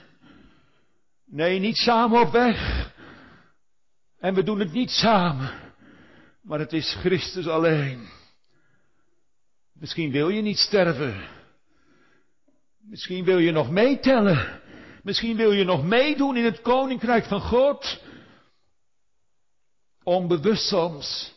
Nee, 1.25 1.59
niet 1.59 1.77
samen 1.77 2.21
op 2.21 2.31
weg. 2.31 2.91
En 4.19 4.33
we 4.33 4.43
doen 4.43 4.59
het 4.59 4.71
niet 4.71 4.89
samen. 4.89 5.51
Maar 6.41 6.59
het 6.59 6.73
is 6.73 6.97
Christus 6.99 7.47
alleen. 7.47 8.07
Misschien 9.73 10.11
wil 10.11 10.29
je 10.29 10.41
niet 10.41 10.57
sterven. 10.57 11.27
Misschien 12.79 13.23
wil 13.23 13.37
je 13.37 13.51
nog 13.51 13.69
meetellen. 13.69 14.61
Misschien 15.03 15.35
wil 15.35 15.51
je 15.51 15.63
nog 15.63 15.83
meedoen 15.83 16.37
in 16.37 16.45
het 16.45 16.61
koninkrijk 16.61 17.25
van 17.25 17.41
God. 17.41 18.01
Onbewust 20.03 20.67
soms. 20.67 21.35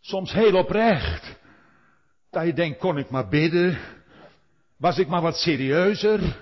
Soms 0.00 0.32
heel 0.32 0.54
oprecht. 0.54 1.38
Dat 2.30 2.46
je 2.46 2.52
denkt, 2.52 2.78
kon 2.78 2.98
ik 2.98 3.10
maar 3.10 3.28
bidden. 3.28 3.78
Was 4.82 4.98
ik 4.98 5.08
maar 5.08 5.22
wat 5.22 5.36
serieuzer. 5.36 6.40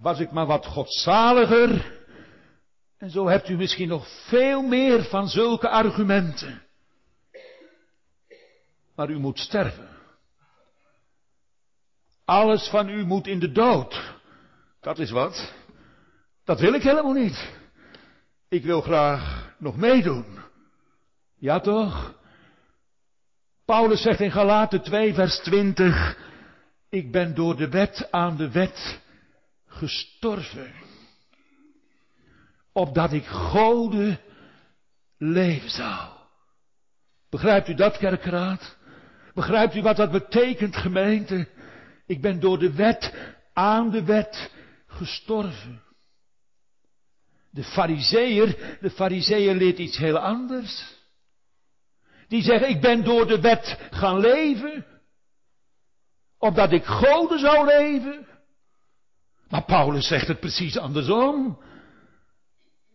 Was 0.00 0.18
ik 0.18 0.30
maar 0.30 0.46
wat 0.46 0.66
godzaliger. 0.66 2.00
En 2.98 3.10
zo 3.10 3.28
hebt 3.28 3.48
u 3.48 3.56
misschien 3.56 3.88
nog 3.88 4.26
veel 4.28 4.62
meer 4.62 5.04
van 5.04 5.28
zulke 5.28 5.68
argumenten. 5.68 6.62
Maar 8.94 9.10
u 9.10 9.18
moet 9.18 9.38
sterven. 9.38 9.88
Alles 12.24 12.68
van 12.68 12.88
u 12.88 13.04
moet 13.04 13.26
in 13.26 13.38
de 13.38 13.52
dood. 13.52 14.14
Dat 14.80 14.98
is 14.98 15.10
wat. 15.10 15.52
Dat 16.44 16.60
wil 16.60 16.74
ik 16.74 16.82
helemaal 16.82 17.12
niet. 17.12 17.50
Ik 18.48 18.64
wil 18.64 18.80
graag 18.80 19.54
nog 19.58 19.76
meedoen. 19.76 20.38
Ja 21.38 21.60
toch? 21.60 22.14
Paulus 23.64 24.02
zegt 24.02 24.20
in 24.20 24.30
Galaten 24.30 24.82
2 24.82 25.14
vers 25.14 25.38
20. 25.38 26.30
Ik 26.92 27.12
ben 27.12 27.34
door 27.34 27.56
de 27.56 27.68
wet 27.68 28.08
aan 28.10 28.36
de 28.36 28.50
wet 28.50 29.00
gestorven. 29.66 30.72
Opdat 32.72 33.12
ik 33.12 33.24
goden 33.24 34.20
leven 35.18 35.70
zou. 35.70 36.10
Begrijpt 37.30 37.68
u 37.68 37.74
dat, 37.74 37.96
kerkraad? 37.96 38.76
Begrijpt 39.34 39.74
u 39.74 39.82
wat 39.82 39.96
dat 39.96 40.10
betekent, 40.10 40.76
gemeente? 40.76 41.48
Ik 42.06 42.20
ben 42.20 42.40
door 42.40 42.58
de 42.58 42.72
wet 42.72 43.14
aan 43.52 43.90
de 43.90 44.04
wet 44.04 44.50
gestorven. 44.86 45.82
De 47.50 47.64
fariseer, 47.64 48.76
de 48.80 48.90
fariseer 48.90 49.54
leert 49.54 49.78
iets 49.78 49.96
heel 49.96 50.18
anders. 50.18 50.94
Die 52.28 52.42
zeggen, 52.42 52.68
ik 52.68 52.80
ben 52.80 53.04
door 53.04 53.26
de 53.26 53.40
wet 53.40 53.78
gaan 53.90 54.18
leven. 54.18 54.91
Opdat 56.42 56.72
ik 56.72 56.84
goden 56.84 57.38
zou 57.38 57.66
leven. 57.66 58.26
Maar 59.48 59.64
Paulus 59.64 60.06
zegt 60.06 60.28
het 60.28 60.40
precies 60.40 60.78
andersom. 60.78 61.62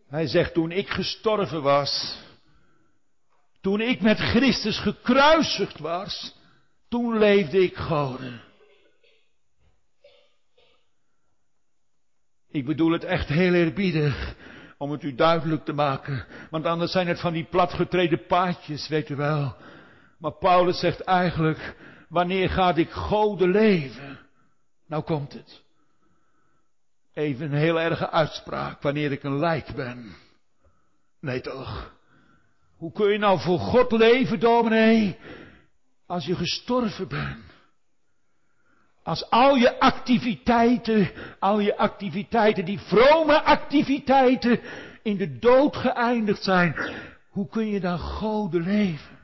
Hij 0.08 0.28
zegt, 0.28 0.54
toen 0.54 0.72
ik 0.72 0.90
gestorven 0.90 1.62
was, 1.62 2.18
toen 3.62 3.82
ik 3.82 4.02
met 4.02 4.18
Christus 4.18 4.80
gekruisigd 4.80 5.80
was, 5.80 6.36
toen 6.90 7.18
leefde 7.18 7.64
ik 7.64 7.76
goden. 7.76 8.42
Ik 12.50 12.66
bedoel 12.66 12.92
het 12.92 13.04
echt 13.04 13.28
heel 13.28 13.54
eerbiedig, 13.54 14.36
om 14.78 14.92
het 14.92 15.04
u 15.04 15.16
duidelijk 15.16 15.66
te 15.66 15.74
maken. 15.74 16.26
Want 16.50 16.66
anders 16.66 16.92
zijn 16.92 17.08
het 17.08 17.20
van 17.20 17.34
die 17.34 17.48
platgetreden 17.50 18.26
paadjes, 18.26 18.88
weet 18.88 19.10
u 19.10 19.16
wel. 19.16 19.56
Maar 20.20 20.38
Paulus 20.38 20.80
zegt 20.80 21.02
eigenlijk, 21.02 21.76
wanneer 22.10 22.50
ga 22.50 22.76
ik 22.76 22.90
goden 22.90 23.52
leven? 23.52 24.20
Nou 24.88 25.04
komt 25.04 25.34
het. 25.34 25.64
Even 27.14 27.52
een 27.52 27.58
heel 27.58 27.80
erge 27.80 28.10
uitspraak, 28.10 28.82
wanneer 28.82 29.12
ik 29.12 29.24
een 29.24 29.40
lijk 29.40 29.76
ben. 29.76 30.16
Nee 31.20 31.42
toch? 31.42 31.96
Hoe 32.76 32.92
kun 32.92 33.12
je 33.12 33.18
nou 33.18 33.40
voor 33.40 33.60
God 33.60 33.92
leven, 33.92 34.40
dominee, 34.40 35.18
als 36.06 36.26
je 36.26 36.36
gestorven 36.36 37.08
bent? 37.08 37.46
Als 39.04 39.30
al 39.30 39.56
je 39.56 39.80
activiteiten, 39.80 41.12
al 41.40 41.60
je 41.60 41.78
activiteiten, 41.78 42.66
die 42.66 42.80
vrome 42.80 43.42
activiteiten, 43.44 44.60
in 45.04 45.18
de 45.18 45.38
dood 45.38 45.76
geëindigd 45.76 46.44
zijn. 46.44 46.76
Hoe 47.30 47.48
kun 47.50 47.68
je 47.68 47.80
dan 47.80 48.00
goden 48.00 48.62
leven? 48.62 49.17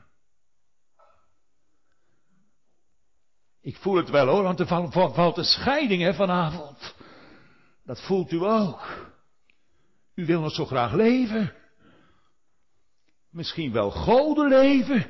Ik 3.64 3.76
voel 3.76 3.96
het 3.96 4.10
wel 4.10 4.26
hoor, 4.26 4.42
want 4.42 4.60
er 4.60 4.66
valt 5.12 5.36
een 5.36 5.44
scheiding 5.44 6.02
hè, 6.02 6.14
vanavond. 6.14 6.94
Dat 7.84 8.00
voelt 8.00 8.32
u 8.32 8.36
ook. 8.36 9.12
U 10.14 10.26
wil 10.26 10.40
nog 10.40 10.52
zo 10.52 10.64
graag 10.64 10.92
leven. 10.92 11.52
Misschien 13.30 13.72
wel 13.72 13.90
goden 13.90 14.48
leven. 14.48 15.06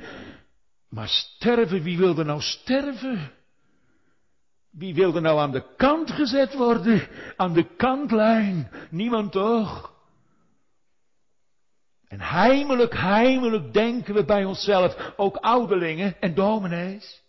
Maar 0.89 1.07
sterven, 1.07 1.83
wie 1.83 1.97
wil 1.97 2.17
er 2.17 2.25
nou 2.25 2.41
sterven? 2.41 3.31
Wie 4.71 4.93
wil 4.93 5.15
er 5.15 5.21
nou 5.21 5.39
aan 5.39 5.51
de 5.51 5.75
kant 5.75 6.11
gezet 6.11 6.53
worden? 6.53 7.07
Aan 7.35 7.53
de 7.53 7.75
kantlijn? 7.75 8.71
Niemand 8.89 9.31
toch? 9.31 9.93
En 12.07 12.21
heimelijk, 12.21 12.93
heimelijk 12.93 13.73
denken 13.73 14.13
we 14.13 14.25
bij 14.25 14.45
onszelf, 14.45 15.13
ook 15.17 15.35
ouderlingen 15.35 16.21
en 16.21 16.33
dominees. 16.33 17.23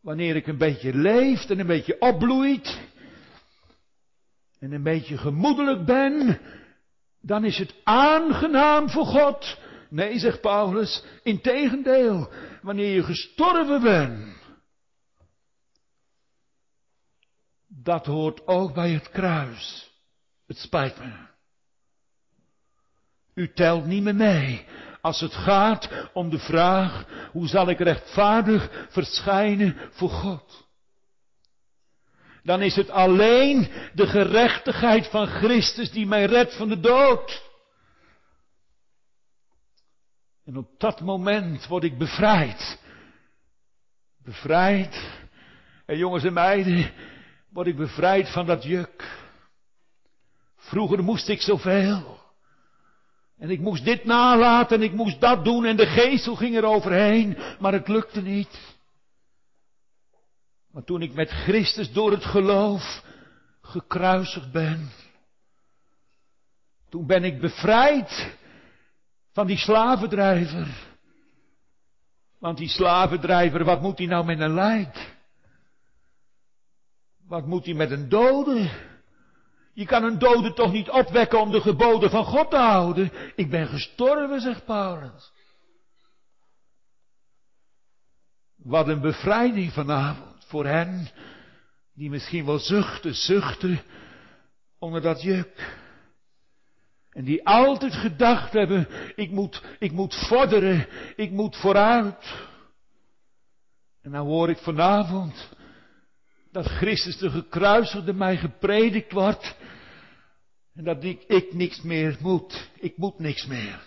Wanneer 0.00 0.36
ik 0.36 0.46
een 0.46 0.58
beetje 0.58 0.94
leeft 0.94 1.50
en 1.50 1.58
een 1.58 1.66
beetje 1.66 2.00
opbloeit 2.00 2.80
en 4.58 4.72
een 4.72 4.82
beetje 4.82 5.18
gemoedelijk 5.18 5.84
ben, 5.84 6.40
dan 7.20 7.44
is 7.44 7.58
het 7.58 7.74
aangenaam 7.84 8.90
voor 8.90 9.06
God. 9.06 9.58
Nee, 9.90 10.18
zegt 10.18 10.40
Paulus, 10.40 11.04
integendeel, 11.22 12.32
wanneer 12.62 12.94
je 12.94 13.02
gestorven 13.02 13.82
bent, 13.82 14.36
dat 17.68 18.06
hoort 18.06 18.46
ook 18.46 18.74
bij 18.74 18.90
het 18.90 19.10
kruis. 19.10 19.92
Het 20.46 20.56
spijt 20.56 20.98
me. 20.98 21.26
U 23.34 23.52
telt 23.52 23.84
niet 23.84 24.02
meer 24.02 24.14
mee 24.14 24.66
als 25.08 25.20
het 25.20 25.34
gaat 25.34 25.88
om 26.12 26.30
de 26.30 26.38
vraag, 26.38 27.04
hoe 27.32 27.48
zal 27.48 27.68
ik 27.68 27.78
rechtvaardig 27.78 28.86
verschijnen 28.88 29.76
voor 29.90 30.10
God? 30.10 30.66
Dan 32.42 32.62
is 32.62 32.76
het 32.76 32.90
alleen 32.90 33.68
de 33.94 34.06
gerechtigheid 34.06 35.06
van 35.06 35.26
Christus 35.26 35.90
die 35.90 36.06
mij 36.06 36.24
redt 36.24 36.56
van 36.56 36.68
de 36.68 36.80
dood. 36.80 37.42
En 40.44 40.56
op 40.56 40.68
dat 40.78 41.00
moment 41.00 41.66
word 41.66 41.84
ik 41.84 41.98
bevrijd. 41.98 42.78
Bevrijd. 44.24 45.08
En 45.86 45.96
jongens 45.96 46.24
en 46.24 46.32
meiden, 46.32 46.92
word 47.48 47.66
ik 47.66 47.76
bevrijd 47.76 48.32
van 48.32 48.46
dat 48.46 48.62
juk. 48.62 49.26
Vroeger 50.56 51.02
moest 51.02 51.28
ik 51.28 51.40
zoveel. 51.40 52.17
En 53.38 53.50
ik 53.50 53.60
moest 53.60 53.84
dit 53.84 54.04
nalaten 54.04 54.76
en 54.76 54.82
ik 54.82 54.92
moest 54.92 55.20
dat 55.20 55.44
doen 55.44 55.64
en 55.64 55.76
de 55.76 55.86
geestel 55.86 56.34
ging 56.34 56.56
er 56.56 56.64
overheen, 56.64 57.38
maar 57.58 57.72
het 57.72 57.88
lukte 57.88 58.22
niet. 58.22 58.76
Maar 60.70 60.84
toen 60.84 61.02
ik 61.02 61.14
met 61.14 61.30
Christus 61.30 61.92
door 61.92 62.10
het 62.10 62.24
geloof 62.24 63.02
gekruisigd 63.60 64.52
ben, 64.52 64.90
toen 66.88 67.06
ben 67.06 67.24
ik 67.24 67.40
bevrijd 67.40 68.36
van 69.32 69.46
die 69.46 69.58
slavendrijver. 69.58 70.86
Want 72.38 72.58
die 72.58 72.68
slavendrijver, 72.68 73.64
wat 73.64 73.80
moet 73.80 73.98
hij 73.98 74.06
nou 74.06 74.24
met 74.24 74.40
een 74.40 74.54
lijk? 74.54 75.16
Wat 77.26 77.46
moet 77.46 77.64
hij 77.64 77.74
met 77.74 77.90
een 77.90 78.08
dode? 78.08 78.70
Je 79.78 79.86
kan 79.86 80.04
een 80.04 80.18
dode 80.18 80.52
toch 80.52 80.72
niet 80.72 80.90
opwekken 80.90 81.40
om 81.40 81.50
de 81.50 81.60
geboden 81.60 82.10
van 82.10 82.24
God 82.24 82.50
te 82.50 82.56
houden. 82.56 83.12
Ik 83.34 83.50
ben 83.50 83.66
gestorven, 83.66 84.40
zegt 84.40 84.64
Paulus. 84.64 85.32
Wat 88.56 88.88
een 88.88 89.00
bevrijding 89.00 89.72
vanavond 89.72 90.44
voor 90.44 90.66
hen 90.66 91.08
die 91.94 92.10
misschien 92.10 92.44
wel 92.44 92.58
zuchten, 92.58 93.14
zuchten 93.14 93.80
onder 94.78 95.00
dat 95.00 95.22
juk. 95.22 95.76
En 97.10 97.24
die 97.24 97.46
altijd 97.46 97.94
gedacht 97.94 98.52
hebben, 98.52 98.88
ik 99.14 99.30
moet, 99.30 99.62
ik 99.78 99.92
moet 99.92 100.14
vorderen, 100.14 100.88
ik 101.16 101.30
moet 101.30 101.56
vooruit. 101.56 102.34
En 104.02 104.10
nou 104.10 104.26
hoor 104.26 104.50
ik 104.50 104.58
vanavond, 104.58 105.48
dat 106.52 106.66
Christus 106.66 107.16
de 107.16 107.30
gekruisigde 107.30 108.12
mij 108.12 108.36
gepredikt 108.36 109.12
wordt. 109.12 109.56
En 110.78 110.84
dat 110.84 111.04
ik, 111.04 111.22
ik 111.22 111.54
niks 111.54 111.82
meer 111.82 112.16
moet. 112.20 112.70
Ik 112.74 112.96
moet 112.96 113.18
niks 113.18 113.46
meer. 113.46 113.82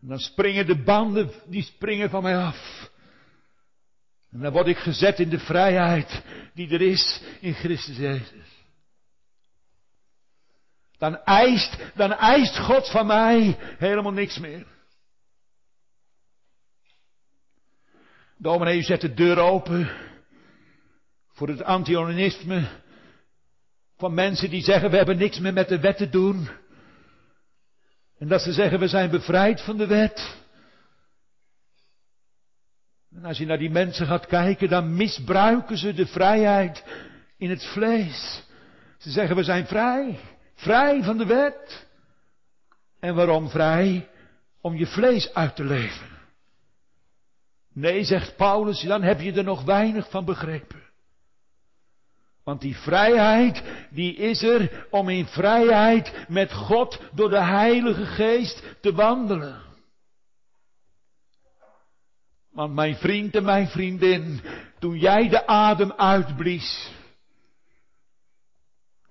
En 0.00 0.08
dan 0.08 0.18
springen 0.18 0.66
de 0.66 0.82
banden, 0.82 1.30
die 1.46 1.62
springen 1.62 2.10
van 2.10 2.22
mij 2.22 2.36
af. 2.36 2.90
En 4.30 4.40
dan 4.40 4.52
word 4.52 4.66
ik 4.66 4.76
gezet 4.76 5.18
in 5.18 5.28
de 5.28 5.38
vrijheid 5.38 6.22
die 6.54 6.70
er 6.70 6.82
is 6.82 7.22
in 7.40 7.54
Christus 7.54 7.96
Jezus. 7.96 8.64
Dan 10.98 11.16
eist, 11.16 11.76
dan 11.94 12.12
eist 12.12 12.58
God 12.58 12.90
van 12.90 13.06
mij 13.06 13.56
helemaal 13.78 14.12
niks 14.12 14.38
meer. 14.38 14.66
Dominee, 18.38 18.78
u 18.78 18.82
zet 18.82 19.00
de 19.00 19.14
deur 19.14 19.38
open 19.38 19.90
voor 21.28 21.48
het 21.48 21.62
antionisme 21.62 22.84
van 23.96 24.14
mensen 24.14 24.50
die 24.50 24.62
zeggen 24.62 24.90
we 24.90 24.96
hebben 24.96 25.16
niks 25.16 25.38
meer 25.38 25.52
met 25.52 25.68
de 25.68 25.80
wet 25.80 25.96
te 25.96 26.08
doen. 26.08 26.48
En 28.18 28.28
dat 28.28 28.42
ze 28.42 28.52
zeggen 28.52 28.78
we 28.78 28.88
zijn 28.88 29.10
bevrijd 29.10 29.60
van 29.60 29.76
de 29.76 29.86
wet. 29.86 30.36
En 33.14 33.24
als 33.24 33.38
je 33.38 33.46
naar 33.46 33.58
die 33.58 33.70
mensen 33.70 34.06
gaat 34.06 34.26
kijken, 34.26 34.68
dan 34.68 34.94
misbruiken 34.94 35.78
ze 35.78 35.92
de 35.92 36.06
vrijheid 36.06 36.84
in 37.38 37.50
het 37.50 37.64
vlees. 37.64 38.44
Ze 38.98 39.10
zeggen 39.10 39.36
we 39.36 39.42
zijn 39.42 39.66
vrij, 39.66 40.18
vrij 40.54 41.02
van 41.02 41.18
de 41.18 41.26
wet. 41.26 41.86
En 43.00 43.14
waarom 43.14 43.48
vrij? 43.48 44.08
Om 44.60 44.76
je 44.76 44.86
vlees 44.86 45.34
uit 45.34 45.56
te 45.56 45.64
leven. 45.64 46.06
Nee, 47.72 48.04
zegt 48.04 48.36
Paulus, 48.36 48.80
dan 48.80 49.02
heb 49.02 49.20
je 49.20 49.32
er 49.32 49.44
nog 49.44 49.64
weinig 49.64 50.10
van 50.10 50.24
begrepen. 50.24 50.85
Want 52.46 52.60
die 52.60 52.76
vrijheid, 52.76 53.62
die 53.90 54.14
is 54.16 54.42
er 54.42 54.86
om 54.90 55.08
in 55.08 55.26
vrijheid 55.26 56.12
met 56.28 56.52
God 56.52 57.00
door 57.12 57.30
de 57.30 57.42
Heilige 57.42 58.06
Geest 58.06 58.62
te 58.80 58.92
wandelen. 58.92 59.62
Want 62.52 62.74
mijn 62.74 62.96
vriend 62.96 63.34
en 63.34 63.44
mijn 63.44 63.68
vriendin, 63.68 64.40
toen 64.78 64.98
jij 64.98 65.28
de 65.28 65.46
adem 65.46 65.92
uitblies, 65.92 66.90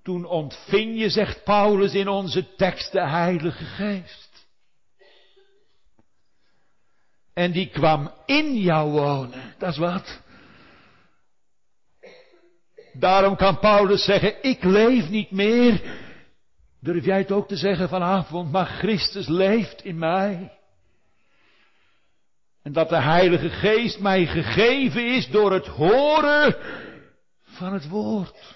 toen 0.02 0.24
ontving 0.24 0.98
je, 0.98 1.10
zegt 1.10 1.44
Paulus 1.44 1.94
in 1.94 2.08
onze 2.08 2.54
tekst, 2.54 2.92
de 2.92 3.06
Heilige 3.06 3.64
Geest. 3.64 4.46
En 7.34 7.52
die 7.52 7.68
kwam 7.68 8.12
in 8.26 8.60
jou 8.60 8.90
wonen. 8.90 9.54
Dat 9.58 9.70
is 9.70 9.78
wat. 9.78 10.20
Daarom 12.98 13.36
kan 13.36 13.58
Paulus 13.58 14.04
zeggen, 14.04 14.42
ik 14.42 14.64
leef 14.64 15.08
niet 15.08 15.30
meer. 15.30 15.82
Durf 16.80 17.04
jij 17.04 17.18
het 17.18 17.32
ook 17.32 17.48
te 17.48 17.56
zeggen 17.56 17.88
vanavond, 17.88 18.52
maar 18.52 18.66
Christus 18.66 19.28
leeft 19.28 19.84
in 19.84 19.98
mij. 19.98 20.52
En 22.62 22.72
dat 22.72 22.88
de 22.88 23.00
Heilige 23.00 23.48
Geest 23.48 24.00
mij 24.00 24.26
gegeven 24.26 25.14
is 25.14 25.28
door 25.28 25.52
het 25.52 25.66
horen 25.66 26.56
van 27.42 27.72
het 27.72 27.88
woord. 27.88 28.54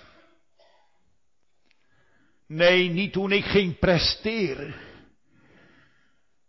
Nee, 2.47 2.89
niet 2.89 3.13
toen 3.13 3.33
ik 3.33 3.45
ging 3.45 3.79
presteren. 3.79 4.75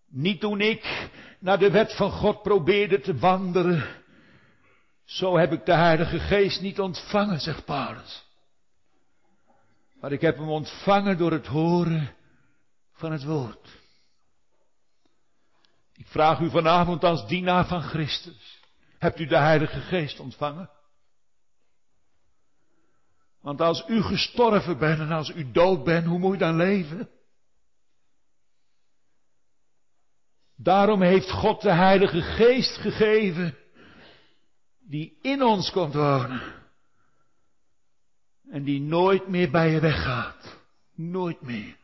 Niet 0.07 0.39
toen 0.39 0.61
ik 0.61 1.09
naar 1.39 1.59
de 1.59 1.71
wet 1.71 1.95
van 1.95 2.11
God 2.11 2.41
probeerde 2.41 2.99
te 2.99 3.17
wandelen. 3.17 4.00
Zo 5.11 5.37
heb 5.37 5.51
ik 5.51 5.65
de 5.65 5.73
Heilige 5.73 6.19
Geest 6.19 6.61
niet 6.61 6.79
ontvangen, 6.79 7.39
zegt 7.39 7.65
Paulus. 7.65 8.25
Maar 9.99 10.11
ik 10.11 10.21
heb 10.21 10.37
hem 10.37 10.49
ontvangen 10.49 11.17
door 11.17 11.31
het 11.31 11.47
horen 11.47 12.15
van 12.91 13.11
het 13.11 13.23
woord. 13.23 13.79
Ik 15.93 16.07
vraag 16.07 16.39
u 16.39 16.49
vanavond 16.49 17.03
als 17.03 17.27
dienaar 17.27 17.67
van 17.67 17.81
Christus. 17.81 18.59
Hebt 18.97 19.19
u 19.19 19.25
de 19.25 19.37
Heilige 19.37 19.79
Geest 19.79 20.19
ontvangen? 20.19 20.69
Want 23.41 23.61
als 23.61 23.83
u 23.87 24.01
gestorven 24.01 24.77
bent 24.77 24.99
en 24.99 25.11
als 25.11 25.29
u 25.29 25.51
dood 25.51 25.83
bent, 25.83 26.05
hoe 26.05 26.19
moet 26.19 26.33
je 26.33 26.39
dan 26.39 26.55
leven? 26.55 27.09
Daarom 30.55 31.01
heeft 31.01 31.31
God 31.31 31.61
de 31.61 31.73
Heilige 31.73 32.21
Geest 32.21 32.77
gegeven, 32.77 33.57
die 34.91 35.17
in 35.21 35.43
ons 35.43 35.71
komt 35.71 35.93
wonen. 35.93 36.41
En 38.51 38.63
die 38.63 38.81
nooit 38.81 39.27
meer 39.27 39.51
bij 39.51 39.71
je 39.71 39.79
weggaat. 39.79 40.57
Nooit 40.95 41.41
meer. 41.41 41.75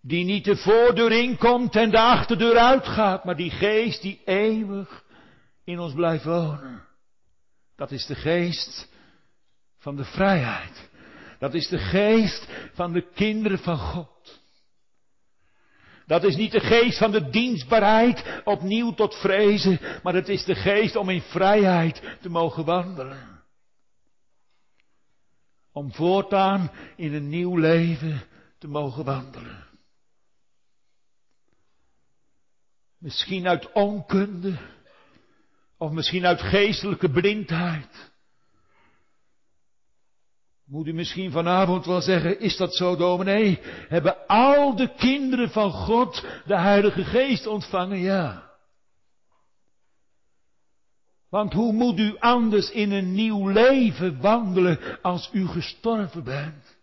Die 0.00 0.24
niet 0.24 0.44
de 0.44 0.56
voordeur 0.56 1.12
inkomt 1.12 1.76
en 1.76 1.90
de 1.90 1.98
achterdeur 1.98 2.56
uitgaat, 2.56 3.24
maar 3.24 3.36
die 3.36 3.50
geest 3.50 4.02
die 4.02 4.20
eeuwig 4.24 5.04
in 5.64 5.78
ons 5.78 5.94
blijft 5.94 6.24
wonen. 6.24 6.84
Dat 7.76 7.90
is 7.90 8.06
de 8.06 8.14
geest 8.14 8.88
van 9.78 9.96
de 9.96 10.04
vrijheid. 10.04 10.88
Dat 11.38 11.54
is 11.54 11.68
de 11.68 11.78
geest 11.78 12.48
van 12.72 12.92
de 12.92 13.08
kinderen 13.14 13.58
van 13.58 13.78
God. 13.78 14.17
Dat 16.08 16.24
is 16.24 16.36
niet 16.36 16.52
de 16.52 16.60
geest 16.60 16.98
van 16.98 17.10
de 17.10 17.30
dienstbaarheid 17.30 18.42
opnieuw 18.44 18.92
tot 18.92 19.14
vrezen, 19.14 19.80
maar 20.02 20.14
het 20.14 20.28
is 20.28 20.44
de 20.44 20.54
geest 20.54 20.96
om 20.96 21.08
in 21.08 21.20
vrijheid 21.20 22.16
te 22.20 22.28
mogen 22.28 22.64
wandelen. 22.64 23.42
Om 25.72 25.92
voortaan 25.92 26.70
in 26.96 27.14
een 27.14 27.28
nieuw 27.28 27.56
leven 27.56 28.22
te 28.58 28.68
mogen 28.68 29.04
wandelen. 29.04 29.66
Misschien 32.98 33.48
uit 33.48 33.72
onkunde, 33.72 34.58
of 35.76 35.90
misschien 35.90 36.26
uit 36.26 36.40
geestelijke 36.40 37.10
blindheid. 37.10 38.07
Moet 40.68 40.86
u 40.86 40.92
misschien 40.92 41.30
vanavond 41.30 41.86
wel 41.86 42.00
zeggen, 42.00 42.40
is 42.40 42.56
dat 42.56 42.74
zo 42.74 42.96
dominee? 42.96 43.58
Hebben 43.88 44.26
al 44.26 44.76
de 44.76 44.94
kinderen 44.94 45.50
van 45.50 45.70
God 45.70 46.24
de 46.46 46.56
Heilige 46.56 47.04
Geest 47.04 47.46
ontvangen? 47.46 47.98
Ja. 47.98 48.50
Want 51.30 51.52
hoe 51.52 51.72
moet 51.72 51.98
u 51.98 52.16
anders 52.18 52.70
in 52.70 52.92
een 52.92 53.12
nieuw 53.12 53.48
leven 53.48 54.20
wandelen 54.20 54.78
als 55.02 55.30
u 55.32 55.46
gestorven 55.46 56.24
bent? 56.24 56.76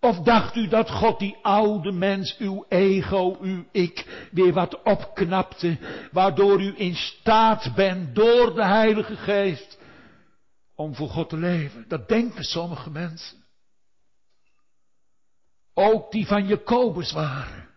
Of 0.00 0.18
dacht 0.18 0.56
u 0.56 0.68
dat 0.68 0.90
God 0.90 1.18
die 1.18 1.36
oude 1.42 1.92
mens, 1.92 2.36
uw 2.38 2.64
ego, 2.68 3.36
uw 3.40 3.64
ik, 3.72 4.26
weer 4.32 4.52
wat 4.52 4.82
opknapte, 4.82 5.78
waardoor 6.12 6.60
u 6.60 6.74
in 6.76 6.94
staat 6.94 7.72
bent 7.74 8.14
door 8.14 8.54
de 8.54 8.64
Heilige 8.64 9.16
Geest 9.16 9.80
om 10.74 10.94
voor 10.94 11.08
God 11.08 11.28
te 11.28 11.36
leven? 11.36 11.88
Dat 11.88 12.08
denken 12.08 12.44
sommige 12.44 12.90
mensen. 12.90 13.44
Ook 15.74 16.10
die 16.10 16.26
van 16.26 16.46
Jacobus 16.46 17.12
waren. 17.12 17.68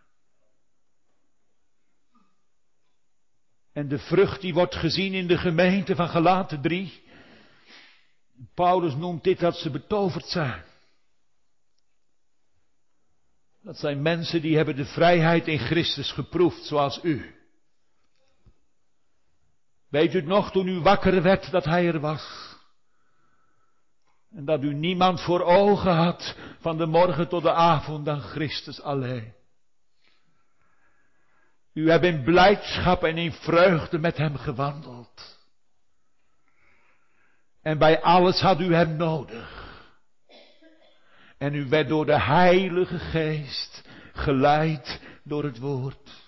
En 3.74 3.88
de 3.88 4.00
vrucht 4.00 4.42
die 4.42 4.54
wordt 4.54 4.76
gezien 4.76 5.14
in 5.14 5.28
de 5.28 5.38
gemeente 5.38 5.96
van 5.96 6.10
Galaten 6.10 6.62
3. 6.62 7.04
Paulus 8.54 8.96
noemt 8.96 9.24
dit 9.24 9.40
dat 9.40 9.56
ze 9.56 9.70
betoverd 9.70 10.26
zijn. 10.26 10.64
Dat 13.62 13.78
zijn 13.78 14.02
mensen 14.02 14.42
die 14.42 14.56
hebben 14.56 14.76
de 14.76 14.86
vrijheid 14.86 15.48
in 15.48 15.60
Christus 15.60 16.12
geproefd, 16.12 16.64
zoals 16.64 17.00
u. 17.04 17.36
Weet 19.90 20.14
u 20.14 20.22
nog 20.22 20.52
toen 20.52 20.68
u 20.68 20.80
wakker 20.80 21.22
werd 21.22 21.52
dat 21.52 21.66
hij 21.66 21.88
er 21.88 22.00
was? 22.00 22.55
En 24.36 24.46
dat 24.46 24.64
u 24.64 24.74
niemand 24.74 25.22
voor 25.22 25.42
ogen 25.42 25.94
had 25.94 26.36
van 26.60 26.78
de 26.78 26.86
morgen 26.86 27.28
tot 27.28 27.44
de 27.44 27.54
avond 27.54 28.06
dan 28.06 28.20
Christus 28.22 28.82
alleen. 28.82 29.34
U 31.74 31.90
hebt 31.90 32.04
in 32.04 32.24
blijdschap 32.24 33.04
en 33.04 33.18
in 33.18 33.32
vreugde 33.32 34.00
met 34.00 34.18
hem 34.18 34.36
gewandeld. 34.36 35.40
En 37.62 37.78
bij 37.78 38.02
alles 38.02 38.42
had 38.42 38.60
u 38.60 38.74
hem 38.74 38.96
nodig. 38.96 39.64
En 41.38 41.54
u 41.54 41.70
werd 41.70 41.88
door 41.88 42.06
de 42.06 42.20
Heilige 42.22 43.00
Geest 43.00 43.84
geleid 44.14 45.02
door 45.24 45.44
het 45.44 45.60
woord. 45.60 46.24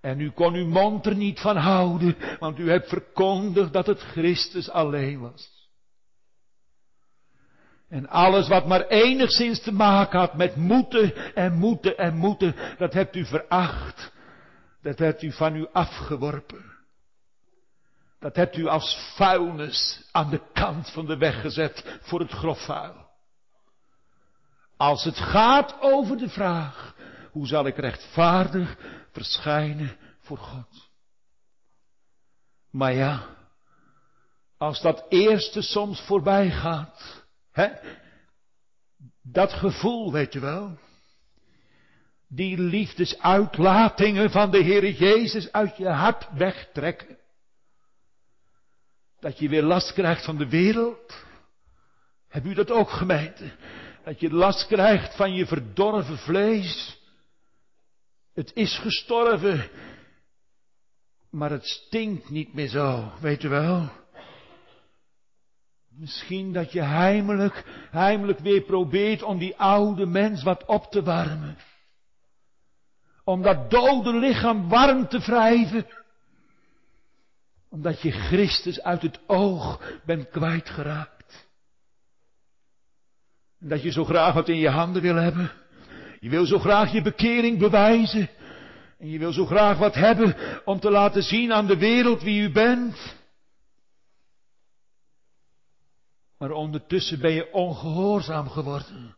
En 0.00 0.20
u 0.20 0.30
kon 0.30 0.54
uw 0.54 0.66
mond 0.66 1.06
er 1.06 1.16
niet 1.16 1.40
van 1.40 1.56
houden, 1.56 2.16
want 2.38 2.58
u 2.58 2.70
hebt 2.70 2.88
verkondigd 2.88 3.72
dat 3.72 3.86
het 3.86 4.00
Christus 4.00 4.70
alleen 4.70 5.20
was. 5.20 5.57
En 7.88 8.08
alles 8.08 8.48
wat 8.48 8.66
maar 8.66 8.86
enigszins 8.86 9.62
te 9.62 9.72
maken 9.72 10.18
had 10.18 10.34
met 10.34 10.56
moeten 10.56 11.34
en 11.34 11.54
moeten 11.54 11.98
en 11.98 12.16
moeten, 12.16 12.54
dat 12.78 12.92
hebt 12.92 13.16
u 13.16 13.24
veracht. 13.24 14.12
Dat 14.82 14.98
hebt 14.98 15.22
u 15.22 15.32
van 15.32 15.56
u 15.56 15.66
afgeworpen. 15.72 16.64
Dat 18.18 18.36
hebt 18.36 18.56
u 18.56 18.66
als 18.66 19.12
vuilnis 19.16 20.08
aan 20.12 20.30
de 20.30 20.40
kant 20.52 20.90
van 20.90 21.06
de 21.06 21.16
weg 21.16 21.40
gezet 21.40 21.98
voor 22.00 22.20
het 22.20 22.30
grofvuil. 22.30 23.06
Als 24.76 25.04
het 25.04 25.18
gaat 25.18 25.76
over 25.80 26.16
de 26.16 26.28
vraag, 26.28 26.94
hoe 27.30 27.46
zal 27.46 27.66
ik 27.66 27.76
rechtvaardig 27.76 28.76
verschijnen 29.12 29.96
voor 30.20 30.38
God? 30.38 30.88
Maar 32.70 32.92
ja, 32.92 33.26
als 34.56 34.80
dat 34.80 35.04
eerste 35.08 35.62
soms 35.62 36.00
voorbij 36.00 36.50
gaat, 36.50 37.17
dat 39.22 39.52
gevoel, 39.52 40.12
weet 40.12 40.32
je 40.32 40.40
wel, 40.40 40.78
die 42.28 42.58
liefdesuitlatingen 42.58 44.30
van 44.30 44.50
de 44.50 44.58
Heer 44.58 44.90
Jezus 44.90 45.52
uit 45.52 45.76
je 45.76 45.88
hart 45.88 46.28
wegtrekken. 46.32 47.18
Dat 49.20 49.38
je 49.38 49.48
weer 49.48 49.62
last 49.62 49.92
krijgt 49.92 50.24
van 50.24 50.36
de 50.36 50.48
wereld. 50.48 51.24
Heb 52.28 52.44
u 52.44 52.54
dat 52.54 52.70
ook 52.70 52.90
gemeente? 52.90 53.50
Dat 54.04 54.20
je 54.20 54.30
last 54.30 54.66
krijgt 54.66 55.16
van 55.16 55.34
je 55.34 55.46
verdorven 55.46 56.18
vlees. 56.18 56.98
Het 58.34 58.50
is 58.54 58.78
gestorven. 58.78 59.70
Maar 61.30 61.50
het 61.50 61.66
stinkt 61.66 62.30
niet 62.30 62.54
meer 62.54 62.68
zo, 62.68 63.12
weet 63.20 63.42
u 63.42 63.48
wel. 63.48 63.90
Misschien 65.98 66.52
dat 66.52 66.72
je 66.72 66.82
heimelijk, 66.82 67.64
heimelijk 67.90 68.38
weer 68.38 68.62
probeert 68.62 69.22
om 69.22 69.38
die 69.38 69.56
oude 69.56 70.06
mens 70.06 70.42
wat 70.42 70.64
op 70.64 70.90
te 70.90 71.02
warmen. 71.02 71.56
Om 73.24 73.42
dat 73.42 73.70
dode 73.70 74.18
lichaam 74.18 74.68
warm 74.68 75.08
te 75.08 75.18
wrijven. 75.18 75.86
Omdat 77.68 78.02
je 78.02 78.10
Christus 78.10 78.82
uit 78.82 79.02
het 79.02 79.20
oog 79.26 79.80
bent 80.04 80.28
kwijtgeraakt. 80.30 81.48
Dat 83.58 83.82
je 83.82 83.90
zo 83.90 84.04
graag 84.04 84.34
wat 84.34 84.48
in 84.48 84.58
je 84.58 84.70
handen 84.70 85.02
wil 85.02 85.16
hebben. 85.16 85.50
Je 86.20 86.28
wil 86.28 86.46
zo 86.46 86.58
graag 86.58 86.92
je 86.92 87.02
bekering 87.02 87.58
bewijzen. 87.58 88.30
En 88.98 89.08
je 89.10 89.18
wil 89.18 89.32
zo 89.32 89.46
graag 89.46 89.78
wat 89.78 89.94
hebben 89.94 90.36
om 90.64 90.80
te 90.80 90.90
laten 90.90 91.22
zien 91.22 91.52
aan 91.52 91.66
de 91.66 91.78
wereld 91.78 92.22
wie 92.22 92.42
u 92.42 92.52
bent. 92.52 93.17
Maar 96.38 96.50
ondertussen 96.50 97.20
ben 97.20 97.32
je 97.32 97.52
ongehoorzaam 97.52 98.48
geworden. 98.48 99.16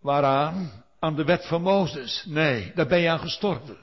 Waaraan? 0.00 0.84
Aan 0.98 1.16
de 1.16 1.24
wet 1.24 1.46
van 1.46 1.62
Mozes. 1.62 2.24
Nee, 2.24 2.72
daar 2.74 2.86
ben 2.86 3.00
je 3.00 3.10
aan 3.10 3.18
gestorven. 3.18 3.76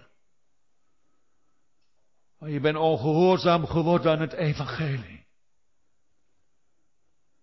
Maar 2.39 2.49
je 2.49 2.59
bent 2.59 2.77
ongehoorzaam 2.77 3.65
geworden 3.65 4.11
aan 4.11 4.21
het 4.21 4.33
evangelie. 4.33 5.27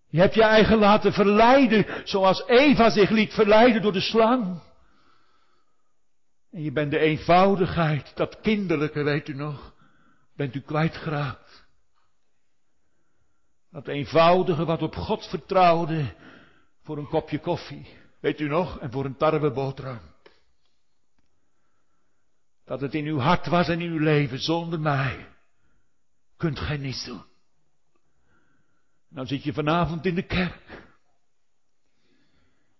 Je 0.08 0.20
hebt 0.20 0.34
je 0.34 0.42
eigen 0.42 0.78
laten 0.78 1.12
verleiden, 1.12 2.08
zoals 2.08 2.46
Eva 2.46 2.90
zich 2.90 3.10
liet 3.10 3.32
verleiden 3.32 3.82
door 3.82 3.92
de 3.92 4.00
slang. 4.00 4.60
En 6.52 6.62
je 6.62 6.72
bent 6.72 6.90
de 6.90 6.98
eenvoudigheid, 6.98 8.16
dat 8.16 8.40
kinderlijke, 8.40 9.02
weet 9.02 9.28
u 9.28 9.34
nog, 9.34 9.74
bent 10.36 10.54
u 10.54 10.60
kwijtgeraakt. 10.60 11.65
Dat 13.76 13.88
eenvoudige 13.88 14.64
wat 14.64 14.82
op 14.82 14.94
God 14.94 15.26
vertrouwde 15.26 16.14
voor 16.82 16.98
een 16.98 17.08
kopje 17.08 17.38
koffie, 17.38 17.86
weet 18.20 18.40
u 18.40 18.48
nog, 18.48 18.78
en 18.78 18.90
voor 18.90 19.04
een 19.04 19.16
tarweboterham. 19.16 20.00
Dat 22.64 22.80
het 22.80 22.94
in 22.94 23.04
uw 23.04 23.18
hart 23.18 23.46
was 23.46 23.68
en 23.68 23.80
in 23.80 23.90
uw 23.90 23.98
leven, 23.98 24.38
zonder 24.38 24.80
mij 24.80 25.28
kunt 26.36 26.58
gij 26.58 26.76
niets 26.76 27.04
doen. 27.04 27.24
Nou 29.08 29.26
zit 29.26 29.42
je 29.42 29.52
vanavond 29.52 30.06
in 30.06 30.14
de 30.14 30.26
kerk. 30.26 30.84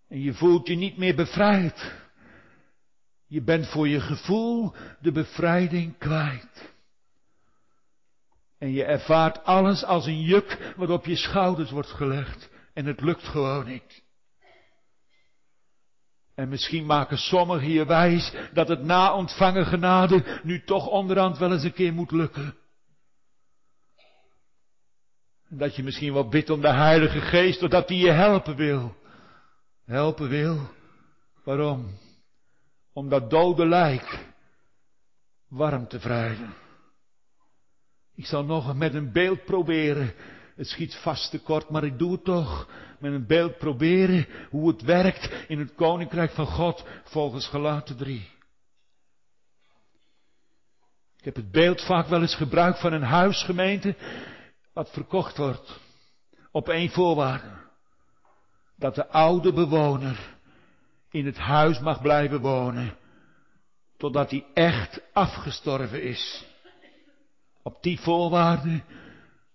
En 0.08 0.20
je 0.20 0.34
voelt 0.34 0.66
je 0.66 0.76
niet 0.76 0.96
meer 0.96 1.14
bevrijd. 1.14 1.92
Je 3.26 3.42
bent 3.42 3.68
voor 3.68 3.88
je 3.88 4.00
gevoel 4.00 4.74
de 5.00 5.12
bevrijding 5.12 5.98
kwijt. 5.98 6.74
En 8.58 8.72
je 8.72 8.84
ervaart 8.84 9.44
alles 9.44 9.84
als 9.84 10.06
een 10.06 10.20
juk 10.20 10.72
wat 10.76 10.90
op 10.90 11.06
je 11.06 11.16
schouders 11.16 11.70
wordt 11.70 11.90
gelegd. 11.90 12.50
En 12.74 12.86
het 12.86 13.00
lukt 13.00 13.24
gewoon 13.24 13.66
niet. 13.66 14.04
En 16.34 16.48
misschien 16.48 16.86
maken 16.86 17.18
sommigen 17.18 17.66
hier 17.66 17.86
wijs 17.86 18.34
dat 18.52 18.68
het 18.68 18.82
na 18.82 19.14
ontvangen 19.14 19.66
genade 19.66 20.40
nu 20.42 20.64
toch 20.64 20.86
onderhand 20.86 21.38
wel 21.38 21.52
eens 21.52 21.62
een 21.62 21.72
keer 21.72 21.92
moet 21.92 22.10
lukken. 22.10 22.54
En 25.48 25.58
dat 25.58 25.76
je 25.76 25.82
misschien 25.82 26.12
wel 26.12 26.28
bidt 26.28 26.50
om 26.50 26.60
de 26.60 26.72
Heilige 26.72 27.20
Geest, 27.20 27.60
doordat 27.60 27.88
hij 27.88 27.98
je 27.98 28.10
helpen 28.10 28.56
wil. 28.56 28.96
Helpen 29.84 30.28
wil. 30.28 30.68
Waarom? 31.44 31.98
Om 32.92 33.08
dat 33.08 33.30
dode 33.30 33.66
lijk 33.66 34.26
warm 35.48 35.88
te 35.88 35.98
wrijven. 35.98 36.54
Ik 38.16 38.26
zal 38.26 38.44
nog 38.44 38.74
met 38.74 38.94
een 38.94 39.12
beeld 39.12 39.44
proberen. 39.44 40.14
Het 40.56 40.66
schiet 40.66 40.94
vast 40.94 41.30
te 41.30 41.38
kort, 41.38 41.70
maar 41.70 41.84
ik 41.84 41.98
doe 41.98 42.12
het 42.12 42.24
toch. 42.24 42.68
Met 42.98 43.12
een 43.12 43.26
beeld 43.26 43.58
proberen 43.58 44.26
hoe 44.50 44.68
het 44.68 44.82
werkt 44.82 45.44
in 45.48 45.58
het 45.58 45.74
koninkrijk 45.74 46.30
van 46.30 46.46
God 46.46 46.84
volgens 47.04 47.46
gelaten 47.46 47.96
3. 47.96 48.28
Ik 51.16 51.24
heb 51.24 51.44
het 51.44 51.50
beeld 51.50 51.84
vaak 51.84 52.06
wel 52.06 52.20
eens 52.20 52.34
gebruikt 52.34 52.80
van 52.80 52.92
een 52.92 53.02
huisgemeente 53.02 53.96
wat 54.72 54.90
verkocht 54.90 55.36
wordt. 55.36 55.80
Op 56.50 56.68
één 56.68 56.90
voorwaarde. 56.90 57.64
Dat 58.76 58.94
de 58.94 59.08
oude 59.08 59.52
bewoner 59.52 60.36
in 61.10 61.26
het 61.26 61.38
huis 61.38 61.80
mag 61.80 62.02
blijven 62.02 62.40
wonen. 62.40 62.96
Totdat 63.96 64.30
hij 64.30 64.46
echt 64.54 65.02
afgestorven 65.12 66.02
is. 66.02 66.44
Op 67.66 67.82
die 67.82 68.00
voorwaarde 68.00 68.82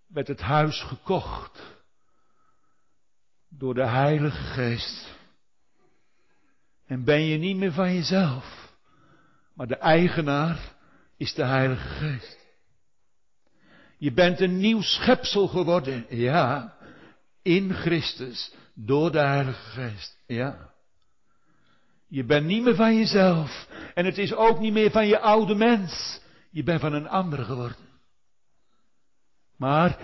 werd 0.07 0.27
het 0.27 0.41
huis 0.41 0.81
gekocht. 0.81 1.61
Door 3.49 3.73
de 3.73 3.85
Heilige 3.85 4.43
Geest. 4.43 5.15
En 6.87 7.03
ben 7.03 7.21
je 7.21 7.37
niet 7.37 7.57
meer 7.57 7.71
van 7.71 7.93
jezelf. 7.93 8.73
Maar 9.53 9.67
de 9.67 9.75
eigenaar 9.75 10.59
is 11.17 11.33
de 11.33 11.43
Heilige 11.43 11.87
Geest. 11.87 12.37
Je 13.97 14.11
bent 14.13 14.39
een 14.39 14.57
nieuw 14.57 14.81
schepsel 14.81 15.47
geworden. 15.47 16.05
Ja. 16.09 16.77
In 17.41 17.73
Christus. 17.73 18.53
Door 18.73 19.11
de 19.11 19.19
Heilige 19.19 19.69
Geest. 19.69 20.17
Ja. 20.27 20.69
Je 22.07 22.23
bent 22.23 22.45
niet 22.45 22.63
meer 22.63 22.75
van 22.75 22.95
jezelf. 22.95 23.67
En 23.93 24.05
het 24.05 24.17
is 24.17 24.33
ook 24.33 24.59
niet 24.59 24.73
meer 24.73 24.91
van 24.91 25.07
je 25.07 25.19
oude 25.19 25.55
mens. 25.55 26.21
Je 26.49 26.63
bent 26.63 26.81
van 26.81 26.93
een 26.93 27.07
ander 27.07 27.45
geworden. 27.45 27.89
Maar 29.61 29.97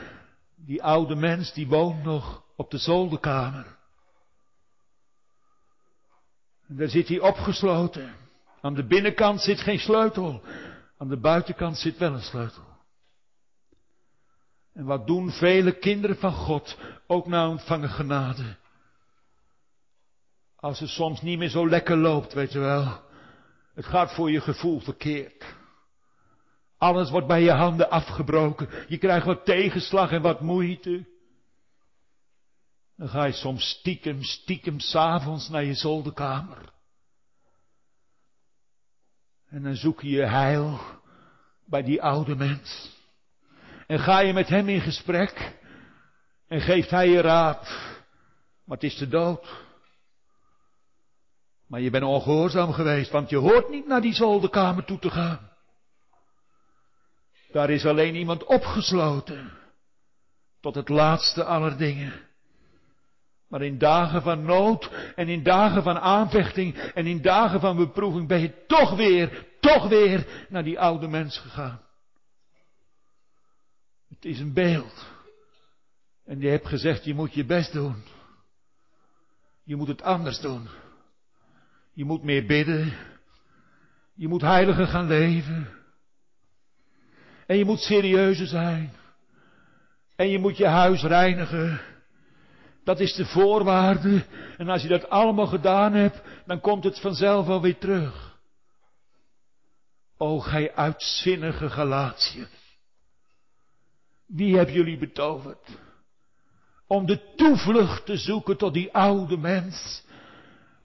die 0.55 0.83
oude 0.83 1.15
mens 1.15 1.53
die 1.53 1.67
woont 1.67 2.03
nog 2.03 2.43
op 2.55 2.71
de 2.71 2.77
zolderkamer. 2.77 3.77
En 6.67 6.75
daar 6.75 6.87
zit 6.87 7.07
hij 7.07 7.19
opgesloten. 7.19 8.15
Aan 8.61 8.73
de 8.73 8.85
binnenkant 8.85 9.41
zit 9.41 9.59
geen 9.59 9.79
sleutel. 9.79 10.41
Aan 10.97 11.07
de 11.07 11.19
buitenkant 11.19 11.77
zit 11.77 11.97
wel 11.97 12.13
een 12.13 12.21
sleutel. 12.21 12.63
En 14.73 14.85
wat 14.85 15.07
doen 15.07 15.31
vele 15.31 15.71
kinderen 15.71 16.17
van 16.17 16.33
God 16.33 16.77
ook 17.07 17.27
na 17.27 17.49
ontvangen 17.49 17.89
genade? 17.89 18.55
Als 20.55 20.79
het 20.79 20.89
soms 20.89 21.21
niet 21.21 21.37
meer 21.37 21.49
zo 21.49 21.69
lekker 21.69 21.97
loopt, 21.97 22.33
weet 22.33 22.51
je 22.51 22.59
wel. 22.59 23.01
Het 23.73 23.85
gaat 23.85 24.13
voor 24.13 24.31
je 24.31 24.41
gevoel 24.41 24.79
verkeerd. 24.79 25.55
Alles 26.77 27.09
wordt 27.09 27.27
bij 27.27 27.41
je 27.41 27.51
handen 27.51 27.89
afgebroken. 27.89 28.69
Je 28.87 28.97
krijgt 28.97 29.25
wat 29.25 29.45
tegenslag 29.45 30.11
en 30.11 30.21
wat 30.21 30.41
moeite. 30.41 31.05
Dan 32.97 33.09
ga 33.09 33.25
je 33.25 33.33
soms 33.33 33.69
stiekem, 33.69 34.23
stiekem 34.23 34.79
s'avonds 34.79 35.49
naar 35.49 35.63
je 35.63 35.73
zolderkamer. 35.73 36.57
En 39.49 39.63
dan 39.63 39.75
zoek 39.75 40.01
je 40.01 40.09
je 40.09 40.25
heil 40.25 40.79
bij 41.65 41.83
die 41.83 42.01
oude 42.01 42.35
mens. 42.35 42.95
En 43.87 43.99
ga 43.99 44.19
je 44.19 44.33
met 44.33 44.47
hem 44.47 44.69
in 44.69 44.81
gesprek. 44.81 45.55
En 46.47 46.61
geeft 46.61 46.89
hij 46.89 47.09
je 47.09 47.21
raad. 47.21 47.61
Maar 48.63 48.77
het 48.77 48.83
is 48.83 48.97
de 48.97 49.07
dood. 49.07 49.65
Maar 51.67 51.81
je 51.81 51.89
bent 51.89 52.03
ongehoorzaam 52.03 52.73
geweest, 52.73 53.11
want 53.11 53.29
je 53.29 53.37
hoort 53.37 53.69
niet 53.69 53.87
naar 53.87 54.01
die 54.01 54.13
zolderkamer 54.13 54.85
toe 54.85 54.99
te 54.99 55.09
gaan. 55.09 55.49
Daar 57.51 57.69
is 57.69 57.85
alleen 57.85 58.15
iemand 58.15 58.43
opgesloten. 58.43 59.51
Tot 60.59 60.75
het 60.75 60.89
laatste 60.89 61.43
aller 61.43 61.77
dingen. 61.77 62.13
Maar 63.47 63.61
in 63.61 63.77
dagen 63.77 64.21
van 64.21 64.43
nood 64.43 64.91
en 65.15 65.27
in 65.27 65.43
dagen 65.43 65.83
van 65.83 65.99
aanvechting 65.99 66.77
en 66.77 67.05
in 67.05 67.21
dagen 67.21 67.59
van 67.59 67.77
beproeving 67.77 68.27
ben 68.27 68.39
je 68.39 68.65
toch 68.67 68.95
weer, 68.95 69.45
toch 69.59 69.87
weer 69.87 70.45
naar 70.49 70.63
die 70.63 70.79
oude 70.79 71.07
mens 71.07 71.37
gegaan. 71.39 71.81
Het 74.09 74.25
is 74.25 74.39
een 74.39 74.53
beeld. 74.53 75.05
En 76.25 76.39
je 76.39 76.47
hebt 76.47 76.67
gezegd, 76.67 77.05
je 77.05 77.13
moet 77.13 77.33
je 77.33 77.45
best 77.45 77.71
doen. 77.73 78.03
Je 79.63 79.75
moet 79.75 79.87
het 79.87 80.01
anders 80.01 80.39
doen. 80.39 80.67
Je 81.93 82.05
moet 82.05 82.23
meer 82.23 82.45
bidden. 82.45 82.93
Je 84.15 84.27
moet 84.27 84.41
heiliger 84.41 84.87
gaan 84.87 85.07
leven. 85.07 85.76
En 87.47 87.57
je 87.57 87.65
moet 87.65 87.79
serieuzer 87.79 88.47
zijn. 88.47 88.93
En 90.15 90.29
je 90.29 90.39
moet 90.39 90.57
je 90.57 90.67
huis 90.67 91.03
reinigen. 91.03 91.81
Dat 92.83 92.99
is 92.99 93.13
de 93.13 93.25
voorwaarde. 93.25 94.25
En 94.57 94.69
als 94.69 94.81
je 94.81 94.87
dat 94.87 95.09
allemaal 95.09 95.47
gedaan 95.47 95.93
hebt, 95.93 96.21
dan 96.45 96.59
komt 96.59 96.83
het 96.83 96.99
vanzelf 96.99 97.45
wel 97.45 97.61
weer 97.61 97.77
terug. 97.77 98.37
O 100.17 100.39
gij 100.39 100.75
uitzinnige 100.75 101.69
Galatië. 101.69 102.47
Wie 104.25 104.55
hebben 104.55 104.75
jullie 104.75 104.97
betoverd? 104.97 105.77
Om 106.87 107.05
de 107.05 107.33
toevlucht 107.35 108.05
te 108.05 108.17
zoeken 108.17 108.57
tot 108.57 108.73
die 108.73 108.93
oude 108.93 109.37
mens. 109.37 110.03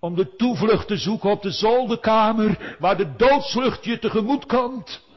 Om 0.01 0.15
de 0.15 0.37
toevlucht 0.37 0.87
te 0.87 0.97
zoeken 0.97 1.31
op 1.31 1.43
de 1.43 1.51
zolderkamer 1.51 2.77
waar 2.79 2.97
de 2.97 3.17
doodslucht 3.17 3.85
je 3.85 3.99
tegemoet 3.99 4.47
komt. 4.47 5.11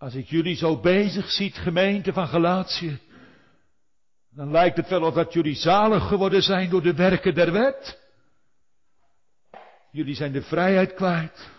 Als 0.00 0.14
ik 0.14 0.26
jullie 0.26 0.56
zo 0.56 0.80
bezig 0.80 1.30
ziet, 1.30 1.54
gemeente 1.54 2.12
van 2.12 2.28
Galatië, 2.28 3.00
dan 4.30 4.50
lijkt 4.50 4.76
het 4.76 4.88
wel 4.88 5.02
of 5.02 5.14
dat 5.14 5.32
jullie 5.32 5.54
zalig 5.54 6.08
geworden 6.08 6.42
zijn 6.42 6.70
door 6.70 6.82
de 6.82 6.94
werken 6.94 7.34
der 7.34 7.52
wet. 7.52 7.98
Jullie 9.90 10.14
zijn 10.14 10.32
de 10.32 10.42
vrijheid 10.42 10.94
kwijt. 10.94 11.50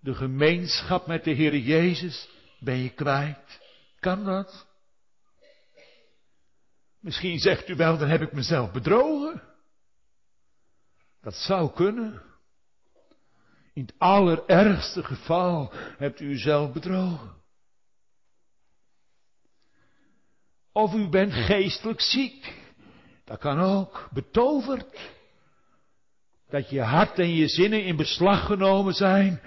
De 0.00 0.14
gemeenschap 0.14 1.06
met 1.06 1.24
de 1.24 1.30
Heer 1.30 1.56
Jezus 1.56 2.28
ben 2.58 2.76
je 2.76 2.90
kwijt. 2.90 3.60
Kan 4.00 4.24
dat? 4.24 4.66
Misschien 7.00 7.38
zegt 7.38 7.68
u 7.68 7.74
wel, 7.74 7.98
dan 7.98 8.08
heb 8.08 8.20
ik 8.20 8.32
mezelf 8.32 8.72
bedrogen. 8.72 9.42
Dat 11.20 11.34
zou 11.34 11.72
kunnen. 11.72 12.22
In 13.76 13.82
het 13.82 13.94
allerergste 13.98 15.02
geval 15.02 15.72
hebt 15.98 16.20
u 16.20 16.24
uzelf 16.24 16.72
bedrogen. 16.72 17.34
Of 20.72 20.94
u 20.94 21.08
bent 21.08 21.32
geestelijk 21.32 22.00
ziek. 22.00 22.54
Dat 23.24 23.38
kan 23.38 23.60
ook. 23.60 24.08
Betoverd. 24.12 25.10
Dat 26.48 26.70
je 26.70 26.80
hart 26.80 27.18
en 27.18 27.34
je 27.34 27.48
zinnen 27.48 27.84
in 27.84 27.96
beslag 27.96 28.46
genomen 28.46 28.94
zijn. 28.94 29.40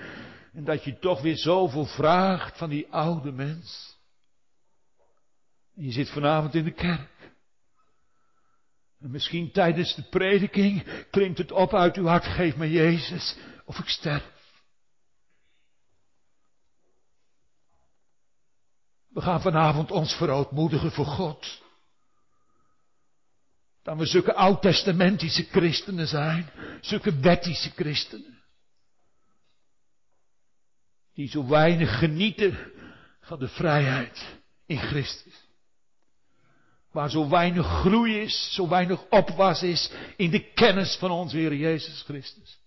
En 0.54 0.64
dat 0.64 0.84
je 0.84 1.00
toch 1.00 1.22
weer 1.22 1.38
zoveel 1.38 1.86
vraagt 1.86 2.58
van 2.58 2.70
die 2.70 2.88
oude 2.90 3.32
mens. 3.32 3.98
En 5.76 5.84
je 5.84 5.92
zit 5.92 6.10
vanavond 6.10 6.56
in 6.56 6.64
de 6.64 6.74
kerk. 6.74 7.32
En 9.00 9.12
misschien 9.12 9.52
tijdens 9.52 9.96
de 9.96 10.04
prediking 10.10 10.84
klinkt 11.10 11.38
het 11.38 11.52
op 11.52 11.74
uit 11.74 11.96
uw 11.96 12.06
hart, 12.06 12.26
geef 12.26 12.56
me 12.56 12.72
Jezus, 12.72 13.38
of 13.70 13.80
ik 13.80 13.88
sterf. 13.90 14.24
We 19.10 19.22
gaan 19.22 19.42
vanavond 19.42 19.92
ons 19.92 20.14
verootmoedigen 20.14 20.92
voor 20.92 21.06
God. 21.06 21.62
Dat 23.84 23.98
we 23.98 24.06
zulke 24.06 24.34
oud-testamentische 24.34 25.44
christenen 25.44 26.08
zijn, 26.08 26.50
zulke 26.82 27.20
wettische 27.20 27.70
christenen. 27.70 28.42
Die 31.14 31.30
zo 31.30 31.48
weinig 31.48 32.00
genieten 32.00 32.72
van 33.22 33.40
de 33.40 33.48
vrijheid 33.48 34.40
in 34.66 34.78
Christus. 34.78 35.48
Waar 36.92 37.10
zo 37.10 37.30
weinig 37.30 37.66
groei 37.66 38.20
is, 38.20 38.54
zo 38.54 38.68
weinig 38.68 39.10
opwas 39.10 39.64
is 39.64 39.92
in 40.18 40.30
de 40.30 40.54
kennis 40.54 40.96
van 40.96 41.12
onze 41.12 41.38
Heer 41.38 41.56
Jezus 41.56 42.02
Christus. 42.02 42.59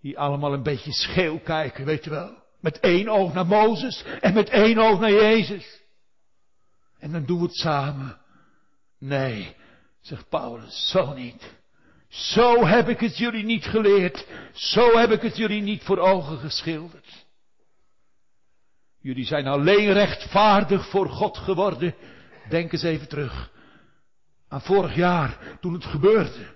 Die 0.00 0.18
allemaal 0.18 0.52
een 0.52 0.62
beetje 0.62 0.92
scheel 0.92 1.38
kijken, 1.38 1.84
weet 1.84 2.04
je 2.04 2.10
wel. 2.10 2.38
Met 2.60 2.80
één 2.80 3.08
oog 3.08 3.32
naar 3.32 3.46
Mozes 3.46 4.04
en 4.20 4.34
met 4.34 4.48
één 4.48 4.78
oog 4.78 5.00
naar 5.00 5.12
Jezus. 5.12 5.80
En 6.98 7.12
dan 7.12 7.24
doen 7.24 7.38
we 7.38 7.44
het 7.44 7.56
samen. 7.56 8.18
Nee, 8.98 9.56
zegt 10.00 10.28
Paulus, 10.28 10.88
zo 10.90 11.14
niet. 11.14 11.58
Zo 12.08 12.66
heb 12.66 12.88
ik 12.88 13.00
het 13.00 13.16
jullie 13.16 13.44
niet 13.44 13.64
geleerd. 13.64 14.26
Zo 14.52 14.98
heb 14.98 15.10
ik 15.10 15.22
het 15.22 15.36
jullie 15.36 15.62
niet 15.62 15.82
voor 15.82 15.98
ogen 15.98 16.38
geschilderd. 16.38 17.26
Jullie 19.00 19.24
zijn 19.26 19.46
alleen 19.46 19.92
rechtvaardig 19.92 20.88
voor 20.88 21.08
God 21.08 21.36
geworden. 21.36 21.94
Denk 22.48 22.72
eens 22.72 22.82
even 22.82 23.08
terug. 23.08 23.50
Aan 24.48 24.62
vorig 24.62 24.94
jaar, 24.94 25.38
toen 25.60 25.72
het 25.72 25.84
gebeurde. 25.84 26.54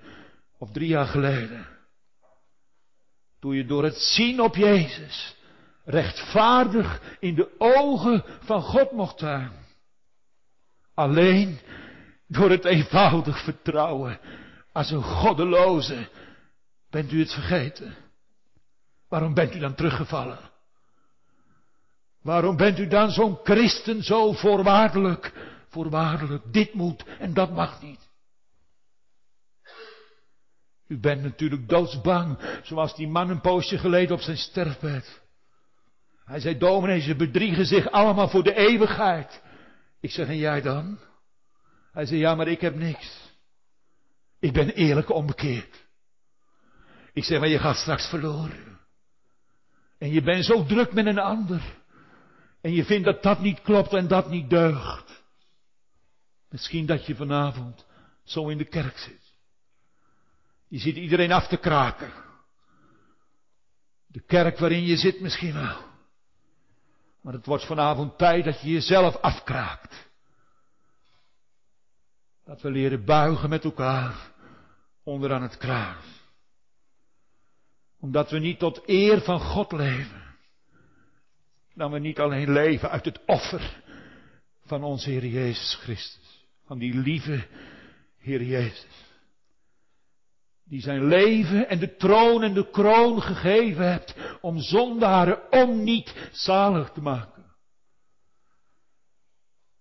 Of 0.58 0.70
drie 0.70 0.88
jaar 0.88 1.06
geleden. 1.06 1.73
Toen 3.44 3.54
je 3.54 3.66
door 3.66 3.84
het 3.84 3.98
zien 3.98 4.40
op 4.40 4.56
Jezus 4.56 5.36
rechtvaardig 5.84 7.16
in 7.20 7.34
de 7.34 7.54
ogen 7.58 8.24
van 8.40 8.62
God 8.62 8.92
mocht 8.92 9.18
zijn. 9.18 9.50
Alleen 10.94 11.60
door 12.26 12.50
het 12.50 12.64
eenvoudig 12.64 13.44
vertrouwen 13.44 14.20
als 14.72 14.90
een 14.90 15.02
goddeloze 15.02 16.08
bent 16.90 17.12
u 17.12 17.18
het 17.18 17.32
vergeten. 17.32 17.94
Waarom 19.08 19.34
bent 19.34 19.54
u 19.54 19.58
dan 19.58 19.74
teruggevallen? 19.74 20.38
Waarom 22.22 22.56
bent 22.56 22.78
u 22.78 22.86
dan 22.86 23.10
zo'n 23.10 23.38
christen 23.42 24.02
zo 24.02 24.32
voorwaardelijk? 24.32 25.32
Voorwaardelijk, 25.68 26.52
dit 26.52 26.74
moet 26.74 27.04
en 27.18 27.34
dat 27.34 27.50
mag 27.50 27.82
niet. 27.82 28.08
U 30.86 30.98
bent 30.98 31.22
natuurlijk 31.22 31.68
doodsbang, 31.68 32.38
zoals 32.62 32.96
die 32.96 33.08
man 33.08 33.30
een 33.30 33.40
poosje 33.40 33.78
geleden 33.78 34.16
op 34.16 34.20
zijn 34.20 34.36
sterfbed. 34.36 35.22
Hij 36.24 36.40
zei, 36.40 36.58
dominee, 36.58 37.00
ze 37.00 37.16
bedriegen 37.16 37.66
zich 37.66 37.90
allemaal 37.90 38.28
voor 38.28 38.42
de 38.42 38.54
eeuwigheid. 38.54 39.42
Ik 40.00 40.10
zeg, 40.10 40.26
en 40.26 40.36
jij 40.36 40.60
dan? 40.60 40.98
Hij 41.92 42.06
zei, 42.06 42.20
ja, 42.20 42.34
maar 42.34 42.48
ik 42.48 42.60
heb 42.60 42.74
niks. 42.74 43.32
Ik 44.40 44.52
ben 44.52 44.70
eerlijk 44.70 45.10
onbekeerd. 45.10 45.84
Ik 47.12 47.24
zeg, 47.24 47.40
maar 47.40 47.48
je 47.48 47.58
gaat 47.58 47.76
straks 47.76 48.08
verloren. 48.08 48.78
En 49.98 50.12
je 50.12 50.22
bent 50.22 50.44
zo 50.44 50.64
druk 50.64 50.92
met 50.92 51.06
een 51.06 51.18
ander. 51.18 51.62
En 52.60 52.72
je 52.72 52.84
vindt 52.84 53.04
dat 53.04 53.22
dat 53.22 53.40
niet 53.40 53.62
klopt 53.62 53.92
en 53.92 54.08
dat 54.08 54.30
niet 54.30 54.50
deugt. 54.50 55.22
Misschien 56.48 56.86
dat 56.86 57.06
je 57.06 57.14
vanavond 57.14 57.86
zo 58.24 58.48
in 58.48 58.58
de 58.58 58.64
kerk 58.64 58.98
zit. 58.98 59.23
Je 60.74 60.80
ziet 60.80 60.96
iedereen 60.96 61.32
af 61.32 61.48
te 61.48 61.56
kraken. 61.56 62.12
De 64.06 64.20
kerk 64.20 64.58
waarin 64.58 64.84
je 64.84 64.96
zit 64.96 65.20
misschien 65.20 65.54
wel. 65.54 65.78
Maar 67.20 67.32
het 67.32 67.46
wordt 67.46 67.66
vanavond 67.66 68.18
tijd 68.18 68.44
dat 68.44 68.60
je 68.60 68.70
jezelf 68.70 69.16
afkraakt. 69.16 70.08
Dat 72.44 72.62
we 72.62 72.70
leren 72.70 73.04
buigen 73.04 73.48
met 73.48 73.64
elkaar 73.64 74.32
onderaan 75.02 75.42
het 75.42 75.56
kruis. 75.56 76.04
Omdat 78.00 78.30
we 78.30 78.38
niet 78.38 78.58
tot 78.58 78.82
eer 78.86 79.20
van 79.20 79.40
God 79.40 79.72
leven. 79.72 80.22
Dat 81.74 81.90
we 81.90 81.98
niet 81.98 82.18
alleen 82.18 82.52
leven 82.52 82.90
uit 82.90 83.04
het 83.04 83.20
offer 83.26 83.82
van 84.64 84.84
onze 84.84 85.10
Heer 85.10 85.26
Jezus 85.26 85.74
Christus. 85.74 86.46
Van 86.66 86.78
die 86.78 86.94
lieve 86.94 87.46
Heer 88.18 88.42
Jezus. 88.42 89.04
Die 90.64 90.80
zijn 90.80 91.06
leven 91.06 91.68
en 91.68 91.78
de 91.78 91.96
troon 91.96 92.42
en 92.42 92.54
de 92.54 92.70
kroon 92.70 93.22
gegeven 93.22 93.90
hebt 93.90 94.14
om 94.40 94.58
zondaren 94.58 95.52
om 95.52 95.84
niet 95.84 96.28
zalig 96.32 96.90
te 96.90 97.00
maken. 97.00 97.44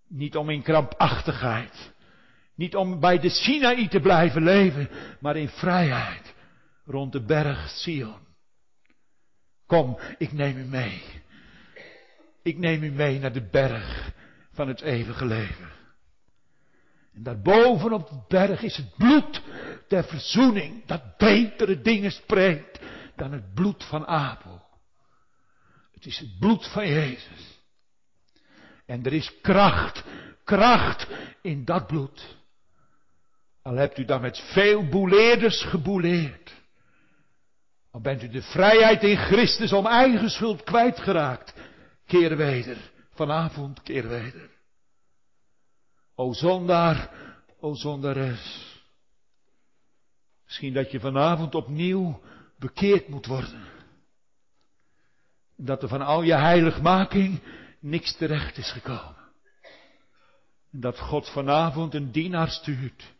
Niet 0.07 0.35
om 0.35 0.49
in 0.49 0.61
krampachtigheid 0.61 1.93
niet 2.55 2.75
om 2.75 2.99
bij 2.99 3.19
de 3.19 3.29
Sinaï 3.29 3.87
te 3.87 3.99
blijven 3.99 4.43
leven, 4.43 4.89
maar 5.19 5.35
in 5.35 5.49
vrijheid 5.49 6.33
rond 6.85 7.11
de 7.11 7.25
berg 7.25 7.69
Sion. 7.69 8.21
Kom, 9.65 9.99
ik 10.17 10.31
neem 10.31 10.57
u 10.57 10.65
mee. 10.65 11.01
Ik 12.43 12.57
neem 12.57 12.83
u 12.83 12.91
mee 12.91 13.19
naar 13.19 13.33
de 13.33 13.49
berg 13.49 14.11
van 14.51 14.67
het 14.67 14.81
eeuwige 14.81 15.25
leven. 15.25 15.71
En 17.13 17.23
daarboven 17.23 17.93
op 17.93 18.09
de 18.09 18.23
berg 18.27 18.61
is 18.61 18.77
het 18.77 18.95
bloed 18.97 19.41
der 19.89 20.03
verzoening, 20.03 20.85
dat 20.85 21.17
betere 21.17 21.81
dingen 21.81 22.11
spreekt 22.11 22.79
dan 23.15 23.31
het 23.31 23.53
bloed 23.53 23.83
van 23.83 24.05
Abel. 24.05 24.61
Het 25.91 26.05
is 26.05 26.19
het 26.19 26.39
bloed 26.39 26.67
van 26.67 26.87
Jezus. 26.87 27.59
En 28.85 29.05
er 29.05 29.13
is 29.13 29.41
kracht, 29.41 30.03
kracht 30.43 31.07
in 31.41 31.65
dat 31.65 31.87
bloed. 31.87 32.37
Al 33.61 33.75
hebt 33.75 33.97
u 33.97 34.05
dan 34.05 34.21
met 34.21 34.39
veel 34.39 34.89
boeleerders 34.89 35.63
gebouleerd. 35.63 36.53
Al 37.91 38.01
bent 38.01 38.23
u 38.23 38.29
de 38.29 38.41
vrijheid 38.41 39.03
in 39.03 39.17
Christus 39.17 39.73
om 39.73 39.85
eigen 39.85 40.29
schuld 40.29 40.63
kwijtgeraakt. 40.63 41.53
Keer 42.05 42.37
weder. 42.37 42.77
Vanavond 43.13 43.81
keer 43.83 44.07
weder. 44.07 44.49
O 46.15 46.33
zondaar, 46.33 47.09
o 47.59 47.73
zondares. 47.75 48.72
Misschien 50.53 50.73
dat 50.73 50.91
je 50.91 50.99
vanavond 50.99 51.55
opnieuw 51.55 52.21
bekeerd 52.59 53.07
moet 53.07 53.25
worden. 53.25 53.63
Dat 55.57 55.83
er 55.83 55.87
van 55.87 56.01
al 56.01 56.23
je 56.23 56.33
heiligmaking 56.33 57.41
niks 57.79 58.15
terecht 58.15 58.57
is 58.57 58.71
gekomen. 58.71 59.15
En 60.71 60.79
dat 60.79 60.99
God 60.99 61.29
vanavond 61.29 61.93
een 61.93 62.11
dienaar 62.11 62.49
stuurt 62.49 63.13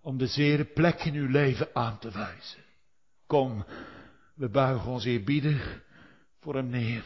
om 0.00 0.18
de 0.18 0.26
zere 0.26 0.64
plek 0.64 1.04
in 1.04 1.14
uw 1.14 1.28
leven 1.28 1.68
aan 1.72 1.98
te 1.98 2.10
wijzen. 2.10 2.62
Kom, 3.26 3.64
we 4.34 4.48
buigen 4.48 4.90
ons 4.90 5.04
eerbiedig 5.04 5.82
voor 6.40 6.54
hem 6.54 6.68
neer. 6.68 7.04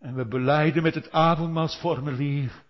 En 0.00 0.14
we 0.14 0.26
beleiden 0.26 0.82
met 0.82 0.94
het 0.94 1.12
avondmaalsformulier 1.12 2.64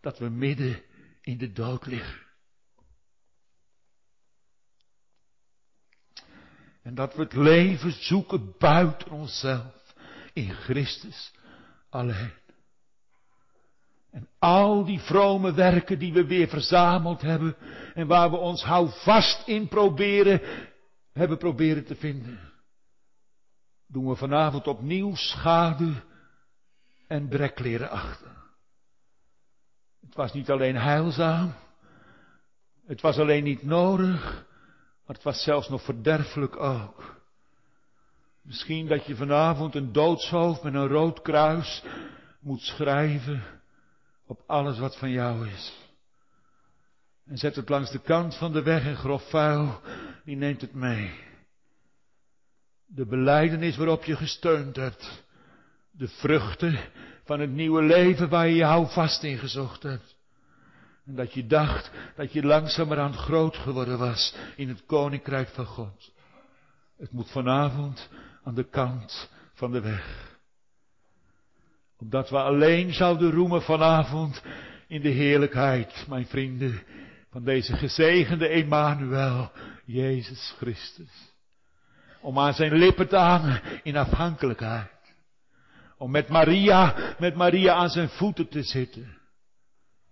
dat 0.00 0.18
we 0.18 0.28
midden 0.28 0.82
in 1.20 1.38
de 1.38 1.52
dood 1.52 1.86
liggen. 1.86 2.25
En 6.86 6.94
dat 6.94 7.14
we 7.14 7.22
het 7.22 7.32
leven 7.32 7.92
zoeken 7.92 8.54
buiten 8.58 9.10
onszelf, 9.10 9.94
in 10.32 10.50
Christus 10.50 11.32
alleen. 11.90 12.32
En 14.10 14.28
al 14.38 14.84
die 14.84 15.00
vrome 15.00 15.52
werken 15.52 15.98
die 15.98 16.12
we 16.12 16.26
weer 16.26 16.48
verzameld 16.48 17.20
hebben 17.20 17.56
en 17.94 18.06
waar 18.06 18.30
we 18.30 18.36
ons 18.36 18.62
houvast 18.62 19.48
in 19.48 19.68
proberen, 19.68 20.40
hebben 21.12 21.38
proberen 21.38 21.84
te 21.84 21.94
vinden. 21.94 22.40
Doen 23.86 24.08
we 24.08 24.16
vanavond 24.16 24.66
opnieuw 24.66 25.14
schade 25.14 25.92
en 27.06 27.28
brekleren 27.28 27.90
achter. 27.90 28.32
Het 30.00 30.14
was 30.14 30.32
niet 30.32 30.50
alleen 30.50 30.76
heilzaam, 30.76 31.54
het 32.86 33.00
was 33.00 33.18
alleen 33.18 33.44
niet 33.44 33.62
nodig, 33.62 34.46
maar 35.06 35.16
het 35.16 35.24
was 35.24 35.42
zelfs 35.42 35.68
nog 35.68 35.82
verderfelijk 35.82 36.56
ook. 36.56 37.16
Misschien 38.42 38.86
dat 38.86 39.06
je 39.06 39.16
vanavond 39.16 39.74
een 39.74 39.92
doodshoofd 39.92 40.62
met 40.62 40.74
een 40.74 40.88
rood 40.88 41.22
kruis 41.22 41.82
moet 42.40 42.60
schrijven 42.60 43.42
op 44.26 44.42
alles 44.46 44.78
wat 44.78 44.96
van 44.96 45.10
jou 45.10 45.48
is. 45.48 45.74
En 47.26 47.36
zet 47.36 47.56
het 47.56 47.68
langs 47.68 47.90
de 47.90 47.98
kant 47.98 48.36
van 48.36 48.52
de 48.52 48.62
weg 48.62 48.84
en 48.84 48.96
grof 48.96 49.28
vuil, 49.28 49.80
die 50.24 50.36
neemt 50.36 50.60
het 50.60 50.74
mee. 50.74 51.10
De 52.86 53.06
beleidenis 53.06 53.76
waarop 53.76 54.04
je 54.04 54.16
gesteund 54.16 54.76
hebt. 54.76 55.24
De 55.90 56.08
vruchten 56.08 56.78
van 57.24 57.40
het 57.40 57.50
nieuwe 57.50 57.82
leven 57.82 58.28
waar 58.28 58.48
je 58.48 58.54
jou 58.54 58.88
vast 58.88 59.22
in 59.22 59.38
gezocht 59.38 59.82
hebt. 59.82 60.15
En 61.06 61.14
dat 61.14 61.32
je 61.32 61.46
dacht 61.46 61.90
dat 62.16 62.32
je 62.32 62.42
langzamerhand 62.42 63.14
groot 63.14 63.56
geworden 63.56 63.98
was 63.98 64.34
in 64.56 64.68
het 64.68 64.86
koninkrijk 64.86 65.48
van 65.48 65.66
God. 65.66 66.12
Het 66.98 67.12
moet 67.12 67.30
vanavond 67.30 68.08
aan 68.44 68.54
de 68.54 68.68
kant 68.68 69.30
van 69.54 69.72
de 69.72 69.80
weg 69.80 70.34
omdat 71.98 72.30
we 72.30 72.38
alleen 72.38 72.92
zouden 72.92 73.30
roemen 73.30 73.62
vanavond 73.62 74.42
in 74.88 75.00
de 75.00 75.08
heerlijkheid, 75.08 76.04
mijn 76.08 76.26
vrienden, 76.26 76.82
van 77.30 77.44
deze 77.44 77.76
gezegende 77.76 78.48
Emmanuel, 78.48 79.50
Jezus 79.84 80.54
Christus. 80.56 81.34
Om 82.20 82.38
aan 82.38 82.54
zijn 82.54 82.72
lippen 82.72 83.08
te 83.08 83.16
hangen 83.16 83.60
in 83.82 83.96
afhankelijkheid. 83.96 84.90
Om 85.98 86.10
met 86.10 86.28
Maria, 86.28 87.14
met 87.18 87.34
Maria 87.34 87.74
aan 87.74 87.90
zijn 87.90 88.08
voeten 88.08 88.48
te 88.48 88.62
zitten. 88.62 89.18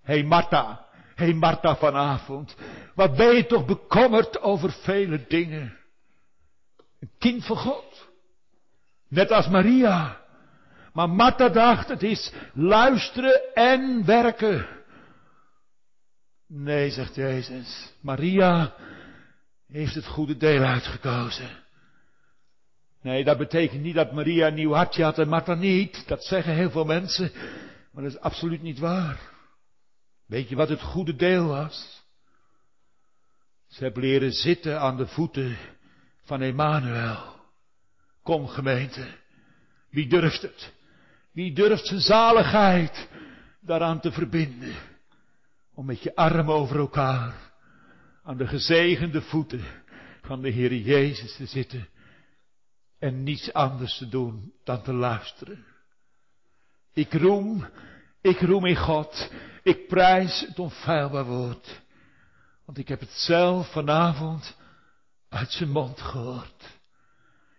Hey 0.03 0.22
Martha, 0.22 0.84
hé 1.14 1.24
hey 1.24 1.34
Martha 1.34 1.76
vanavond, 1.76 2.56
wat 2.94 3.16
ben 3.16 3.34
je 3.34 3.46
toch 3.46 3.66
bekommerd 3.66 4.40
over 4.40 4.72
vele 4.72 5.24
dingen. 5.28 5.76
Een 7.00 7.10
kind 7.18 7.46
van 7.46 7.56
God. 7.56 8.08
Net 9.08 9.30
als 9.30 9.48
Maria. 9.48 10.20
Maar 10.92 11.10
Martha 11.10 11.48
dacht, 11.48 11.88
het 11.88 12.02
is 12.02 12.32
luisteren 12.52 13.54
en 13.54 14.04
werken. 14.04 14.66
Nee, 16.46 16.90
zegt 16.90 17.14
Jezus. 17.14 17.92
Maria 18.00 18.74
heeft 19.66 19.94
het 19.94 20.06
goede 20.06 20.36
deel 20.36 20.62
uitgekozen. 20.62 21.48
Nee, 23.02 23.24
dat 23.24 23.38
betekent 23.38 23.82
niet 23.82 23.94
dat 23.94 24.12
Maria 24.12 24.46
een 24.46 24.54
nieuw 24.54 24.72
hartje 24.72 25.02
had 25.02 25.18
en 25.18 25.28
Martha 25.28 25.54
niet. 25.54 26.08
Dat 26.08 26.24
zeggen 26.24 26.54
heel 26.54 26.70
veel 26.70 26.84
mensen. 26.84 27.30
Maar 27.92 28.02
dat 28.02 28.12
is 28.12 28.20
absoluut 28.20 28.62
niet 28.62 28.78
waar. 28.78 29.34
Weet 30.27 30.49
je 30.49 30.57
wat 30.57 30.68
het 30.68 30.83
goede 30.83 31.16
deel 31.16 31.47
was? 31.47 32.03
Ze 33.66 33.85
hebben 33.85 34.03
leren 34.03 34.33
zitten 34.33 34.81
aan 34.81 34.97
de 34.97 35.07
voeten 35.07 35.57
van 36.22 36.41
Emmanuel. 36.41 37.35
Kom 38.22 38.49
gemeente. 38.49 39.07
Wie 39.91 40.09
durft 40.09 40.43
het? 40.43 40.72
Wie 41.33 41.53
durft 41.53 41.87
zijn 41.87 42.01
zaligheid 42.01 43.09
daaraan 43.61 44.01
te 44.01 44.12
verbinden? 44.12 44.75
Om 45.75 45.87
met 45.87 46.03
je 46.03 46.14
armen 46.14 46.55
over 46.55 46.79
elkaar 46.79 47.53
aan 48.22 48.37
de 48.37 48.47
gezegende 48.47 49.22
voeten 49.22 49.64
van 50.22 50.43
de 50.43 50.49
Heer 50.49 50.75
Jezus 50.75 51.37
te 51.37 51.47
zitten 51.47 51.89
en 52.99 53.22
niets 53.22 53.53
anders 53.53 53.99
te 53.99 54.09
doen 54.09 54.53
dan 54.64 54.83
te 54.83 54.93
luisteren. 54.93 55.64
Ik 56.93 57.12
roem, 57.12 57.66
ik 58.25 58.41
roem 58.41 58.64
in 58.64 58.77
God, 58.77 59.31
ik 59.62 59.87
prijs 59.87 60.41
het 60.41 60.59
onfeilbaar 60.59 61.25
woord, 61.25 61.81
want 62.64 62.79
ik 62.79 62.89
heb 62.89 63.01
het 63.01 63.11
zelf 63.11 63.72
vanavond 63.72 64.57
uit 65.29 65.53
zijn 65.53 65.70
mond 65.70 66.01
gehoord. 66.01 66.79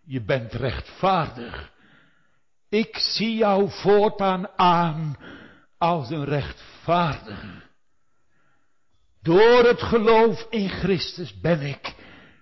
Je 0.05 0.21
bent 0.21 0.53
rechtvaardig. 0.53 1.71
Ik 2.69 2.97
zie 2.97 3.35
jou 3.35 3.69
voortaan 3.69 4.47
aan 4.55 5.17
als 5.77 6.09
een 6.09 6.25
rechtvaardige. 6.25 7.61
Door 9.21 9.63
het 9.63 9.81
geloof 9.81 10.47
in 10.49 10.69
Christus 10.69 11.39
ben 11.39 11.61
ik 11.61 11.95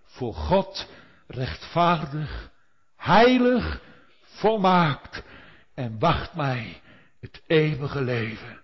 voor 0.05 0.33
God 0.33 0.87
rechtvaardig, 1.27 2.51
heilig, 2.95 3.81
volmaakt 4.23 5.23
en 5.73 5.99
wacht 5.99 6.35
mij 6.35 6.81
het 7.23 7.41
eeuwige 7.47 8.01
leven 8.01 8.61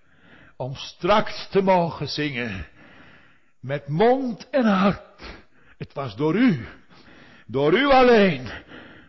om 0.57 0.75
straks 0.75 1.47
te 1.49 1.61
mogen 1.61 2.07
zingen 2.07 2.67
met 3.59 3.87
mond 3.87 4.49
en 4.49 4.65
hart. 4.65 5.21
Het 5.77 5.93
was 5.93 6.15
door 6.15 6.35
u, 6.35 6.65
door 7.47 7.73
u 7.73 7.85
alleen, 7.85 8.49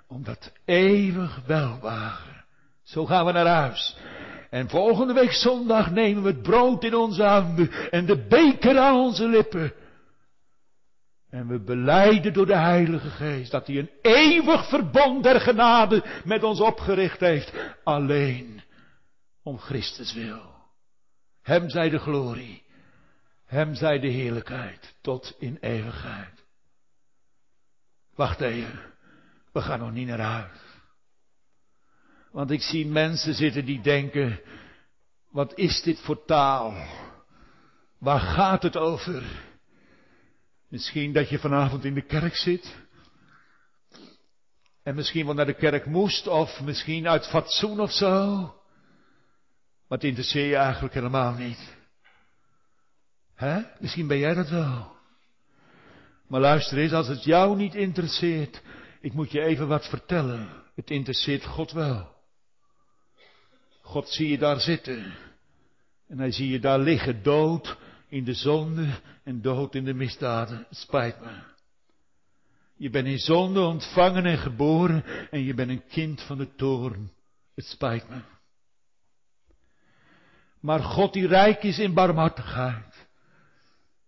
om 0.09 0.25
dat 0.25 0.53
eeuwig 0.65 1.41
welwagen. 1.47 2.45
Zo 2.83 3.07
gaan 3.07 3.27
we 3.27 3.33
naar 3.33 3.47
huis. 3.47 3.97
En 4.51 4.69
volgende 4.69 5.13
week 5.13 5.33
zondag 5.33 5.91
nemen 5.91 6.23
we 6.23 6.29
het 6.29 6.43
brood 6.43 6.85
in 6.85 6.95
onze 6.95 7.23
handen 7.23 7.71
en 7.91 8.07
de 8.07 8.27
beker 8.27 8.79
aan 8.79 8.97
onze 8.97 9.29
lippen. 9.29 9.73
En 11.31 11.49
we 11.49 11.61
beleiden 11.61 12.33
door 12.33 12.47
de 12.47 12.57
Heilige 12.57 13.11
Geest 13.11 13.51
dat 13.51 13.67
hij 13.67 13.77
een 13.77 13.91
eeuwig 14.03 14.69
verbond 14.69 15.23
der 15.23 15.41
genade 15.41 16.05
met 16.25 16.43
ons 16.43 16.61
opgericht 16.61 17.21
heeft. 17.21 17.53
Alleen 17.85 18.63
om 19.51 19.59
Christus 19.59 20.13
wil. 20.13 20.55
Hem 21.43 21.69
zij 21.71 21.89
de 21.89 21.99
glorie. 21.99 22.63
Hem 23.47 23.75
zij 23.75 23.99
de 23.99 24.09
heerlijkheid 24.09 24.95
tot 25.01 25.35
in 25.39 25.59
eeuwigheid. 25.61 26.45
Wacht 28.15 28.41
even. 28.41 28.81
We 29.53 29.61
gaan 29.61 29.79
nog 29.79 29.93
niet 29.93 30.07
naar 30.07 30.21
huis. 30.21 30.59
Want 32.33 32.51
ik 32.51 32.63
zie 32.63 32.87
mensen 32.87 33.35
zitten 33.35 33.65
die 33.65 33.81
denken, 33.81 34.41
wat 35.31 35.59
is 35.59 35.83
dit 35.83 36.01
voor 36.01 36.25
taal? 36.25 36.87
Waar 37.99 38.21
gaat 38.21 38.63
het 38.63 38.77
over? 38.77 39.23
Misschien 40.69 41.13
dat 41.13 41.29
je 41.29 41.39
vanavond 41.39 41.85
in 41.85 41.95
de 41.95 42.07
kerk 42.07 42.37
zit. 42.37 42.77
En 44.83 44.95
misschien 44.95 45.27
wel 45.27 45.35
naar 45.35 45.47
de 45.47 45.55
kerk 45.55 45.87
moest, 45.87 46.27
of 46.27 46.61
misschien 46.61 47.09
uit 47.09 47.29
fatsoen 47.29 47.81
of 47.81 47.93
zo. 47.93 48.60
Maar 49.91 49.99
het 49.99 50.09
interesseert 50.09 50.49
je 50.49 50.57
eigenlijk 50.57 50.95
helemaal 50.95 51.33
niet. 51.33 51.77
Hè? 53.35 53.61
Misschien 53.79 54.07
ben 54.07 54.19
jij 54.19 54.35
dat 54.35 54.49
wel. 54.49 54.97
Maar 56.27 56.41
luister 56.41 56.79
eens, 56.79 56.93
als 56.93 57.09
het 57.09 57.25
jou 57.25 57.57
niet 57.57 57.75
interesseert, 57.75 58.63
ik 59.01 59.13
moet 59.13 59.31
je 59.31 59.41
even 59.41 59.69
wat 59.69 59.89
vertellen. 59.89 60.49
Het 60.75 60.91
interesseert 60.91 61.45
God 61.45 61.73
wel. 61.73 62.15
God 63.83 64.09
zie 64.09 64.29
je 64.29 64.39
daar 64.39 64.61
zitten. 64.61 65.15
En 66.09 66.19
hij 66.19 66.33
zie 66.33 66.49
je 66.49 66.61
daar 66.61 66.79
liggen, 66.79 67.23
dood 67.23 67.77
in 68.09 68.25
de 68.25 68.35
zonde 68.35 68.89
en 69.25 69.43
dood 69.43 69.75
in 69.75 69.85
de 69.85 69.95
misdaden. 69.95 70.67
Het 70.69 70.79
spijt 70.79 71.21
me. 71.21 71.33
Je 72.77 72.91
bent 72.91 73.07
in 73.07 73.19
zonde 73.19 73.61
ontvangen 73.61 74.25
en 74.25 74.39
geboren 74.39 75.05
en 75.31 75.45
je 75.45 75.55
bent 75.55 75.71
een 75.71 75.87
kind 75.89 76.23
van 76.23 76.39
de 76.39 76.55
toorn. 76.55 77.11
Het 77.55 77.65
spijt 77.65 78.09
me. 78.09 78.21
Maar 80.61 80.81
God 80.81 81.13
die 81.13 81.27
rijk 81.27 81.63
is 81.63 81.79
in 81.79 81.95
barmhartigheid. 81.95 83.07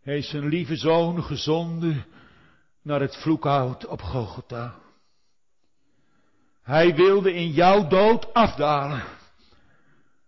Is 0.03 0.29
zijn 0.29 0.49
lieve 0.49 0.77
zoon 0.77 1.23
gezonden 1.23 2.05
naar 2.83 3.01
het 3.01 3.17
vloekhout 3.17 3.87
op 3.87 4.01
Golgotha. 4.03 4.75
Hij 6.63 6.95
wilde 6.95 7.35
in 7.35 7.51
jouw 7.51 7.87
dood 7.87 8.35
afdalen. 8.35 9.03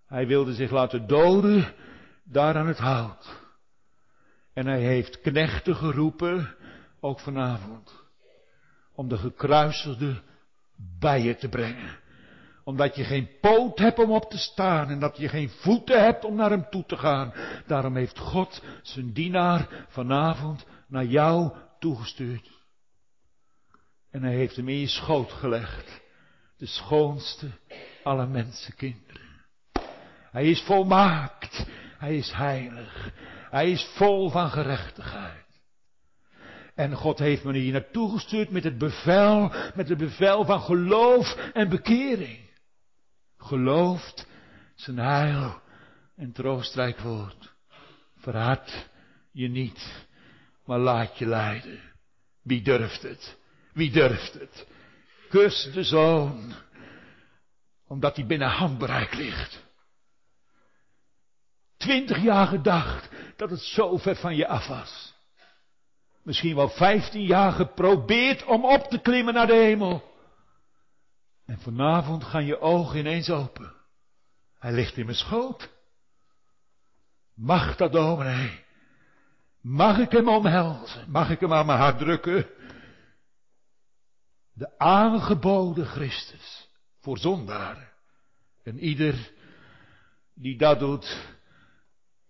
Hij 0.07 0.27
wilde 0.27 0.55
zich 0.55 0.71
laten 0.71 1.07
doden 1.07 1.75
daar 2.25 2.57
aan 2.57 2.67
het 2.67 2.79
hout. 2.79 3.43
En 4.53 4.67
hij 4.67 4.81
heeft 4.81 5.21
knechten 5.21 5.77
geroepen, 5.77 6.55
ook 7.01 7.21
vanavond, 7.21 7.95
om 8.95 9.09
de 9.09 9.17
gekruisigde 9.17 10.23
bij 10.99 11.23
je 11.23 11.37
te 11.37 11.49
brengen. 11.49 12.03
Omdat 12.65 12.97
je 12.97 13.05
geen 13.05 13.29
poot 13.41 13.79
hebt 13.79 13.99
om 13.99 14.11
op 14.11 14.31
te 14.31 14.39
staan 14.39 14.89
en 14.89 14.99
dat 14.99 15.17
je 15.17 15.29
geen 15.29 15.51
voeten 15.51 16.05
hebt 16.05 16.25
om 16.25 16.35
naar 16.35 16.51
hem 16.51 16.67
toe 16.71 16.85
te 16.87 16.97
gaan. 16.97 17.33
Daarom 17.67 17.97
heeft 17.97 18.19
God 18.19 18.63
zijn 18.83 19.13
dienaar 19.13 19.87
vanavond 19.89 20.67
naar 20.89 21.05
jou 21.05 21.53
toegestuurd. 21.79 22.51
En 24.11 24.23
hij 24.23 24.35
heeft 24.35 24.57
hem 24.57 24.69
in 24.69 24.79
je 24.79 24.89
schoot 24.89 25.33
gelegd. 25.33 26.03
De 26.57 26.67
schoonste 26.67 27.51
alle 28.03 28.27
mensenkinderen. 28.27 29.23
Hij 30.31 30.45
is 30.45 30.63
volmaakt. 30.63 31.67
Hij 31.99 32.17
is 32.17 32.33
heilig. 32.33 33.13
Hij 33.51 33.71
is 33.71 33.85
vol 33.95 34.31
van 34.31 34.51
gerechtigheid. 34.51 35.45
En 36.75 36.95
God 36.95 37.19
heeft 37.19 37.45
me 37.45 37.59
hier 37.59 37.73
naartoe 37.73 38.13
gestuurd 38.13 38.51
met 38.51 38.65
het 38.65 38.79
bevel, 38.79 39.53
met 39.75 39.89
het 39.89 39.99
bevel 39.99 40.45
van 40.45 40.61
geloof 40.61 41.37
en 41.53 41.69
bekering. 41.69 42.44
Gelooft 43.45 44.27
zijn 44.75 44.99
heil 44.99 45.61
en 46.17 46.33
troostrijk 46.33 46.99
woord. 46.99 47.53
Verhard 48.17 48.89
je 49.33 49.49
niet, 49.49 50.07
maar 50.65 50.79
laat 50.79 51.19
je 51.19 51.27
leiden. 51.27 51.81
Wie 52.43 52.63
durft 52.63 53.03
het? 53.03 53.37
Wie 53.73 53.91
durft 53.91 54.35
het? 54.35 54.67
Kus 55.29 55.71
de 55.73 55.83
zoon, 55.83 56.55
omdat 57.87 58.17
hij 58.17 58.27
binnen 58.27 58.49
handbereik 58.49 59.15
ligt. 59.15 59.63
Twintig 61.77 62.23
jaar 62.23 62.47
gedacht 62.47 63.09
dat 63.37 63.51
het 63.51 63.61
zo 63.61 63.97
ver 63.97 64.17
van 64.17 64.37
je 64.37 64.47
af 64.47 64.67
was. 64.67 65.15
Misschien 66.23 66.55
wel 66.55 66.69
vijftien 66.69 67.25
jaar 67.25 67.53
geprobeerd 67.53 68.45
om 68.45 68.65
op 68.65 68.83
te 68.83 68.99
klimmen 68.99 69.35
naar 69.35 69.47
de 69.47 69.55
hemel. 69.55 70.14
En 71.45 71.59
vanavond 71.59 72.25
gaan 72.25 72.45
je 72.45 72.61
ogen 72.61 72.99
ineens 72.99 73.31
open. 73.31 73.75
Hij 74.59 74.73
ligt 74.73 74.97
in 74.97 75.05
mijn 75.05 75.17
schoot. 75.17 75.71
Mag 77.35 77.77
dat 77.77 77.93
dominee? 77.93 78.65
Mag 79.61 79.99
ik 79.99 80.11
hem 80.11 80.29
omhelzen? 80.29 81.11
Mag 81.11 81.31
ik 81.31 81.41
hem 81.41 81.53
aan 81.53 81.67
mijn 81.67 81.79
hart 81.79 81.99
drukken? 81.99 82.47
De 84.53 84.79
aangeboden 84.79 85.87
Christus 85.87 86.69
voor 87.01 87.19
zondaren. 87.19 87.93
En 88.63 88.79
ieder 88.79 89.33
die 90.35 90.59
dat 90.59 90.79
doet, 90.79 91.35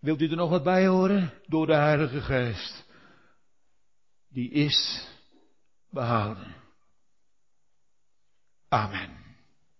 Wilt 0.04 0.20
u 0.20 0.28
er 0.28 0.36
nog 0.36 0.50
wat 0.50 0.62
bij 0.62 0.86
horen? 0.86 1.32
Door 1.46 1.66
de 1.66 1.74
Heilige 1.74 2.20
Geest. 2.20 2.84
Die 4.28 4.50
is 4.50 5.08
behouden. 5.90 6.54
Amen. 8.74 9.23